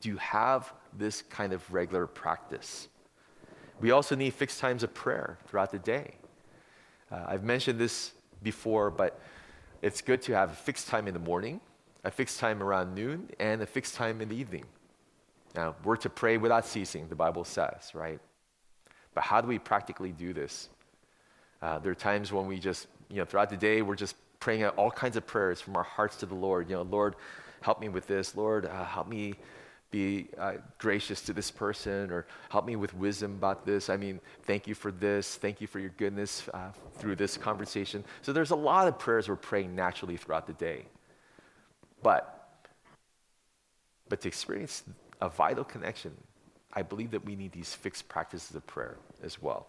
Do 0.01 0.09
you 0.09 0.17
have 0.17 0.73
this 0.97 1.23
kind 1.23 1.53
of 1.53 1.73
regular 1.73 2.07
practice? 2.07 2.89
We 3.81 3.91
also 3.91 4.15
need 4.15 4.35
fixed 4.35 4.61
times 4.61 4.83
of 4.83 4.95
prayer 4.95 5.39
throughout 5.47 5.73
the 5.73 5.79
day. 5.79 6.15
Uh, 7.11 7.25
I've 7.27 7.45
mentioned 7.45 7.79
this 7.79 8.13
before, 8.43 8.91
but 8.91 9.21
it's 9.83 10.01
good 10.01 10.23
to 10.23 10.35
have 10.35 10.53
a 10.53 10.55
fixed 10.55 10.89
time 10.89 11.09
in 11.09 11.15
the 11.15 11.21
morning, 11.21 11.61
a 12.05 12.11
fixed 12.11 12.39
time 12.39 12.63
around 12.63 12.95
noon, 12.95 13.29
and 13.39 13.63
a 13.63 13.67
fixed 13.67 13.95
time 13.95 14.21
in 14.21 14.29
the 14.29 14.37
evening. 14.37 14.65
Now, 15.55 15.75
we're 15.83 15.97
to 15.97 16.09
pray 16.11 16.37
without 16.37 16.67
ceasing, 16.67 17.09
the 17.09 17.17
Bible 17.17 17.45
says, 17.45 17.91
right? 17.95 18.21
But 19.21 19.27
how 19.27 19.43
do 19.43 19.49
we 19.49 19.59
practically 19.59 20.13
do 20.13 20.33
this? 20.33 20.71
Uh, 21.61 21.79
there 21.79 21.93
are 21.93 21.95
times 21.95 22.33
when 22.33 22.47
we 22.47 22.59
just, 22.59 22.87
you 23.11 23.17
know, 23.17 23.27
throughout 23.27 23.51
the 23.51 23.57
day, 23.59 23.83
we're 23.83 23.95
just 23.95 24.17
praying 24.39 24.63
out 24.63 24.75
all 24.79 24.91
kinds 24.91 25.15
of 25.15 25.27
prayers 25.27 25.61
from 25.61 25.77
our 25.77 25.83
hearts 25.83 26.17
to 26.17 26.25
the 26.25 26.35
Lord. 26.35 26.71
You 26.71 26.77
know, 26.77 26.83
Lord, 26.85 27.17
help 27.61 27.83
me 27.83 27.91
with 27.91 28.07
this. 28.07 28.35
Lord, 28.35 28.65
uh, 28.65 28.83
help 28.83 29.09
me 29.09 29.35
be 29.91 30.29
uh, 30.39 30.53
gracious 30.79 31.21
to 31.21 31.35
this 31.35 31.51
person 31.51 32.11
or 32.11 32.27
help 32.49 32.65
me 32.65 32.77
with 32.77 32.95
wisdom 32.95 33.33
about 33.33 33.67
this. 33.67 33.91
I 33.91 33.99
mean, 33.99 34.21
thank 34.45 34.67
you 34.67 34.75
for 34.75 34.91
this. 34.91 35.37
Thank 35.37 35.61
you 35.61 35.67
for 35.67 35.81
your 35.81 35.93
goodness 35.99 36.49
uh, 36.55 36.71
through 36.95 37.17
this 37.17 37.37
conversation. 37.37 38.03
So 38.23 38.33
there's 38.33 38.53
a 38.53 38.57
lot 38.57 38.89
of 38.89 38.99
prayers 38.99 39.29
we're 39.29 39.37
praying 39.37 39.77
naturally 39.77 40.17
throughout 40.17 40.47
the 40.47 40.55
day. 40.55 40.87
But, 42.03 42.63
but 44.09 44.23
to 44.23 44.29
experience 44.29 44.83
a 45.21 45.29
vital 45.29 45.65
connection, 45.65 46.17
I 46.73 46.83
believe 46.83 47.11
that 47.11 47.25
we 47.25 47.37
need 47.37 47.53
these 47.53 47.75
fixed 47.75 48.09
practices 48.09 48.57
of 48.57 48.67
prayer 48.67 48.97
as 49.23 49.41
well. 49.41 49.67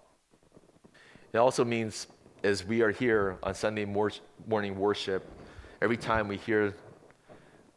It 1.34 1.38
also 1.38 1.64
means 1.64 2.08
as 2.43 2.66
we 2.66 2.82
are 2.82 2.91
here 2.91 3.38
on 3.43 3.54
Sunday 3.54 3.86
mor- 3.86 4.12
morning 4.47 4.78
worship, 4.78 5.30
every 5.82 5.97
time 5.97 6.28
we 6.28 6.38
hear 6.38 6.76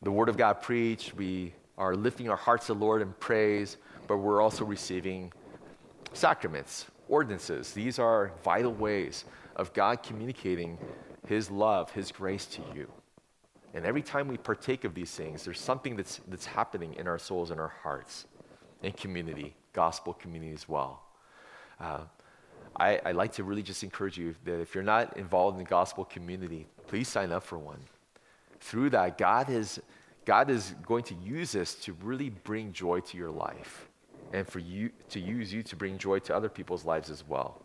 the 0.03 0.11
Word 0.11 0.29
of 0.29 0.37
God 0.37 0.63
preached, 0.63 1.15
we 1.15 1.55
are 1.79 1.95
lifting 1.95 2.29
our 2.29 2.37
hearts 2.37 2.67
to 2.67 2.75
the 2.75 2.81
Lord 2.81 3.03
in 3.03 3.13
praise, 3.15 3.77
but 4.07 4.19
we're 4.19 4.41
also 4.41 4.65
receiving 4.65 5.33
sacraments, 6.13 6.87
ordinances. 7.09 7.73
These 7.73 7.99
are 7.99 8.33
vital 8.43 8.73
ways 8.73 9.25
of 9.57 9.73
God 9.73 10.03
communicating 10.03 10.79
His 11.27 11.51
love, 11.51 11.91
His 11.91 12.11
grace 12.11 12.47
to 12.47 12.63
you. 12.75 12.91
And 13.75 13.85
every 13.85 14.03
time 14.03 14.29
we 14.29 14.37
partake 14.37 14.85
of 14.85 14.95
these 14.95 15.11
things, 15.11 15.45
there's 15.45 15.61
something 15.61 15.97
that's, 15.97 16.21
that's 16.29 16.47
happening 16.47 16.95
in 16.95 17.09
our 17.09 17.19
souls 17.19 17.51
and 17.51 17.61
our 17.61 17.73
hearts, 17.83 18.27
in 18.83 18.93
community, 18.93 19.55
gospel 19.73 20.13
community 20.13 20.53
as 20.53 20.69
well. 20.69 21.04
Uh, 21.81 22.01
I, 22.77 23.01
I 23.05 23.13
like 23.13 23.33
to 23.35 23.45
really 23.45 23.63
just 23.63 23.83
encourage 23.85 24.19
you 24.19 24.35
that 24.45 24.61
if 24.61 24.75
you're 24.75 24.85
not 24.85 25.17
involved 25.17 25.57
in 25.59 25.65
the 25.65 25.69
gospel 25.69 26.05
community, 26.05 26.67
please 26.87 27.09
sign 27.09 27.31
up 27.33 27.45
for 27.45 27.59
one. 27.59 27.81
Through 28.61 28.91
that, 28.91 29.19
God 29.19 29.51
is 29.51 29.81
God 30.25 30.49
is 30.49 30.75
going 30.87 31.05
to 31.05 31.15
use 31.15 31.53
this 31.53 31.75
to 31.75 31.93
really 32.03 32.31
bring 32.31 32.73
joy 32.73 33.01
to 33.01 33.19
your 33.19 33.31
life 33.31 33.89
and 34.33 34.49
for 34.49 34.59
you 34.59 34.91
to 35.11 35.21
use 35.21 35.53
you 35.53 35.63
to 35.63 35.77
bring 35.77 35.99
joy 35.99 36.19
to 36.21 36.35
other 36.35 36.49
people's 36.49 36.85
lives 36.85 37.11
as 37.11 37.27
well. 37.29 37.61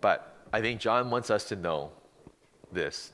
But 0.00 0.36
I 0.52 0.60
think 0.60 0.80
John 0.80 1.10
wants 1.10 1.30
us 1.30 1.44
to 1.48 1.56
know 1.56 1.90
this. 2.72 3.12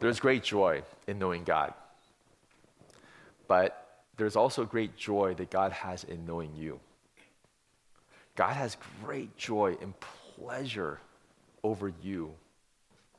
There's 0.00 0.18
great 0.18 0.42
joy 0.42 0.82
in 1.06 1.18
knowing 1.18 1.44
God. 1.44 1.74
But 3.46 4.02
there's 4.16 4.34
also 4.34 4.64
great 4.64 4.96
joy 4.96 5.34
that 5.34 5.50
God 5.50 5.72
has 5.72 6.04
in 6.04 6.26
knowing 6.26 6.54
you. 6.56 6.80
God 8.34 8.54
has 8.54 8.76
great 9.04 9.36
joy 9.36 9.76
and 9.80 9.94
pleasure 10.36 11.00
over 11.62 11.92
you, 12.02 12.32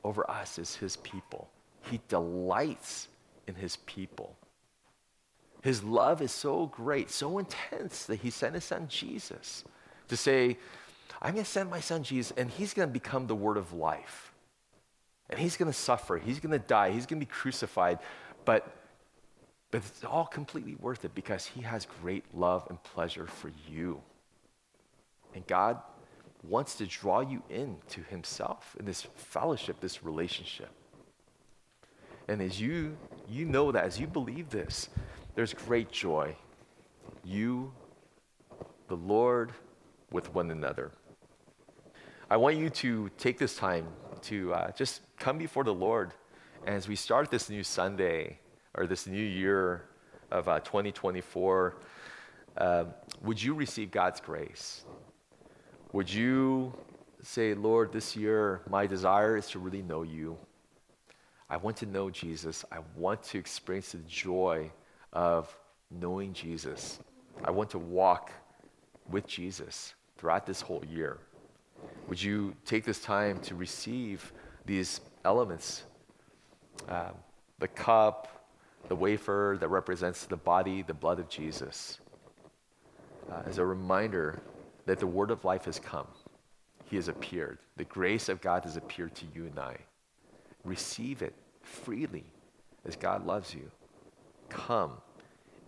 over 0.04 0.30
us 0.30 0.58
as 0.60 0.76
his 0.76 0.98
people. 0.98 1.50
He 1.90 2.00
delights 2.08 3.08
in 3.48 3.56
his 3.56 3.78
people. 3.78 4.36
His 5.62 5.84
love 5.84 6.22
is 6.22 6.32
so 6.32 6.66
great, 6.66 7.10
so 7.10 7.38
intense 7.38 8.06
that 8.06 8.18
he 8.18 8.30
sent 8.30 8.56
his 8.56 8.66
son 8.66 8.88
Jesus 8.90 9.64
to 10.10 10.18
say, 10.18 10.58
I'm 11.22 11.34
going 11.34 11.46
to 11.46 11.50
send 11.50 11.70
my 11.70 11.80
son 11.80 12.04
Jesus, 12.04 12.34
and 12.36 12.50
he's 12.50 12.74
going 12.74 12.90
to 12.90 12.94
become 12.94 13.28
the 13.28 13.36
word 13.36 13.56
of 13.56 13.72
life. 13.72 14.34
And 15.30 15.40
he's 15.40 15.56
going 15.56 15.72
to 15.72 15.78
suffer, 15.78 16.18
he's 16.18 16.40
going 16.40 16.52
to 16.52 16.60
die, 16.60 16.92
he's 16.92 17.06
going 17.06 17.20
to 17.20 17.26
be 17.26 17.32
crucified, 17.32 18.00
but, 18.44 18.70
but 19.72 19.78
it's 19.78 20.04
all 20.04 20.26
completely 20.26 20.76
worth 20.76 21.06
it 21.06 21.16
because 21.16 21.46
he 21.46 21.62
has 21.62 21.88
great 22.02 22.26
love 22.36 22.68
and 22.70 22.82
pleasure 22.84 23.26
for 23.26 23.52
you. 23.70 24.02
And 25.34 25.46
God 25.48 25.80
wants 26.44 26.76
to 26.76 26.86
draw 26.86 27.22
you 27.22 27.42
into 27.50 28.02
himself 28.02 28.76
in 28.80 28.86
this 28.86 29.08
fellowship, 29.16 29.80
this 29.80 30.04
relationship. 30.04 30.70
And 32.28 32.42
as 32.42 32.60
you, 32.60 32.98
you 33.30 33.46
know 33.46 33.72
that, 33.72 33.84
as 33.84 34.00
you 34.00 34.08
believe 34.08 34.50
this, 34.50 34.90
there's 35.36 35.54
great 35.54 35.92
joy. 35.92 36.36
You, 37.24 37.74
the 38.88 38.96
Lord, 38.96 39.52
with 40.12 40.34
one 40.34 40.52
another. 40.52 40.92
I 42.30 42.38
want 42.38 42.58
you 42.58 42.70
to 42.70 43.10
take 43.18 43.38
this 43.38 43.56
time 43.56 43.88
to 44.24 44.54
uh, 44.54 44.72
just 44.72 45.02
come 45.18 45.38
before 45.38 45.64
the 45.64 45.74
Lord 45.74 46.14
as 46.66 46.88
we 46.88 46.96
start 46.96 47.30
this 47.30 47.50
new 47.50 47.64
Sunday 47.64 48.40
or 48.76 48.88
this 48.88 49.06
new 49.08 49.24
year 49.24 49.86
of 50.32 50.48
uh, 50.48 50.60
2024. 50.62 51.76
Uh, 52.56 52.86
would 53.22 53.42
you 53.42 53.54
receive 53.54 53.92
God's 53.92 54.20
grace? 54.20 54.86
Would 55.94 56.12
you 56.12 56.74
say, 57.22 57.54
Lord, 57.54 57.94
this 57.94 58.16
year 58.16 58.62
my 58.68 58.88
desire 58.88 59.38
is 59.38 59.48
to 59.52 59.60
really 59.60 59.84
know 59.84 60.02
you? 60.02 60.38
I 61.48 61.58
want 61.58 61.78
to 61.78 61.86
know 61.86 62.10
Jesus. 62.10 62.66
I 62.72 62.80
want 62.98 63.22
to 63.26 63.38
experience 63.38 63.92
the 63.92 64.00
joy 64.00 64.72
of 65.14 65.56
knowing 65.92 66.34
Jesus. 66.34 67.00
I 67.46 67.52
want 67.52 67.70
to 67.70 67.78
walk 67.78 68.32
with 69.08 69.28
Jesus 69.28 69.94
throughout 70.18 70.48
this 70.48 70.62
whole 70.62 70.84
year. 70.84 71.20
Would 72.08 72.22
you 72.22 72.56
take 72.66 72.86
this 72.86 73.00
time 73.00 73.40
to 73.42 73.54
receive 73.54 74.34
these 74.66 75.00
elements 75.24 75.84
uh, 76.90 77.12
the 77.60 77.68
cup, 77.68 78.48
the 78.88 78.96
wafer 78.96 79.58
that 79.60 79.68
represents 79.68 80.26
the 80.26 80.38
body, 80.38 80.82
the 80.82 80.94
blood 80.94 81.20
of 81.20 81.30
Jesus, 81.30 82.00
uh, 83.32 83.44
as 83.46 83.60
a 83.60 83.66
reminder 83.66 84.42
that 84.86 85.00
the 85.00 85.08
word 85.08 85.32
of 85.32 85.46
life 85.46 85.66
has 85.66 85.80
come? 85.80 86.08
He 86.86 86.96
has 86.98 87.08
appeared. 87.08 87.60
The 87.78 87.86
grace 87.86 88.30
of 88.30 88.42
God 88.42 88.64
has 88.64 88.78
appeared 88.78 89.16
to 89.16 89.26
you 89.34 89.46
and 89.46 89.58
I. 89.60 89.78
Receive 90.64 91.22
it 91.22 91.34
freely 91.62 92.26
as 92.86 92.96
God 92.96 93.26
loves 93.26 93.54
you. 93.54 93.70
Come. 94.50 94.92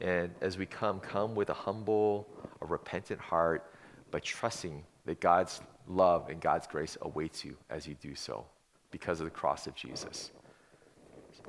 And 0.02 0.32
as 0.42 0.58
we 0.58 0.66
come, 0.66 1.00
come 1.00 1.36
with 1.36 1.50
a 1.50 1.54
humble, 1.54 2.28
a 2.62 2.66
repentant 2.66 3.20
heart, 3.20 3.72
but 4.12 4.24
trusting 4.24 4.84
that 5.06 5.20
God's 5.20 5.62
love 5.88 6.30
and 6.30 6.42
God's 6.42 6.68
grace 6.68 6.98
awaits 7.02 7.46
you 7.46 7.56
as 7.70 7.88
you 7.88 7.96
do 7.96 8.16
so 8.16 8.46
because 8.92 9.20
of 9.20 9.26
the 9.26 9.32
cross 9.32 9.68
of 9.68 9.76
Jesus. 9.76 10.32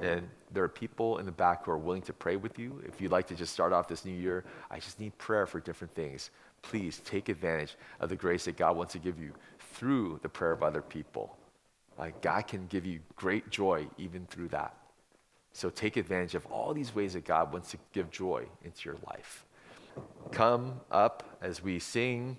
And 0.00 0.28
there 0.52 0.62
are 0.62 0.68
people 0.68 1.18
in 1.18 1.26
the 1.26 1.32
back 1.32 1.64
who 1.64 1.70
are 1.70 1.78
willing 1.78 2.02
to 2.02 2.12
pray 2.12 2.36
with 2.36 2.58
you. 2.58 2.82
If 2.86 3.00
you'd 3.00 3.12
like 3.12 3.26
to 3.28 3.34
just 3.34 3.52
start 3.52 3.72
off 3.72 3.88
this 3.88 4.04
new 4.04 4.14
year, 4.14 4.44
I 4.70 4.78
just 4.78 5.00
need 5.00 5.16
prayer 5.16 5.46
for 5.46 5.60
different 5.60 5.94
things. 5.94 6.30
Please 6.70 7.00
take 7.04 7.28
advantage 7.28 7.76
of 8.00 8.08
the 8.08 8.16
grace 8.16 8.46
that 8.46 8.56
God 8.56 8.76
wants 8.76 8.92
to 8.94 8.98
give 8.98 9.20
you 9.20 9.32
through 9.74 10.18
the 10.22 10.28
prayer 10.28 10.50
of 10.50 10.64
other 10.64 10.82
people. 10.82 11.36
Uh, 11.96 12.08
God 12.20 12.48
can 12.48 12.66
give 12.66 12.84
you 12.84 12.98
great 13.14 13.50
joy 13.50 13.86
even 13.98 14.26
through 14.26 14.48
that. 14.48 14.74
So 15.52 15.70
take 15.70 15.96
advantage 15.96 16.34
of 16.34 16.44
all 16.46 16.74
these 16.74 16.92
ways 16.92 17.12
that 17.12 17.24
God 17.24 17.52
wants 17.52 17.70
to 17.70 17.78
give 17.92 18.10
joy 18.10 18.46
into 18.64 18.88
your 18.88 18.98
life. 19.06 19.44
Come 20.32 20.80
up 20.90 21.38
as 21.40 21.62
we 21.62 21.78
sing, 21.78 22.36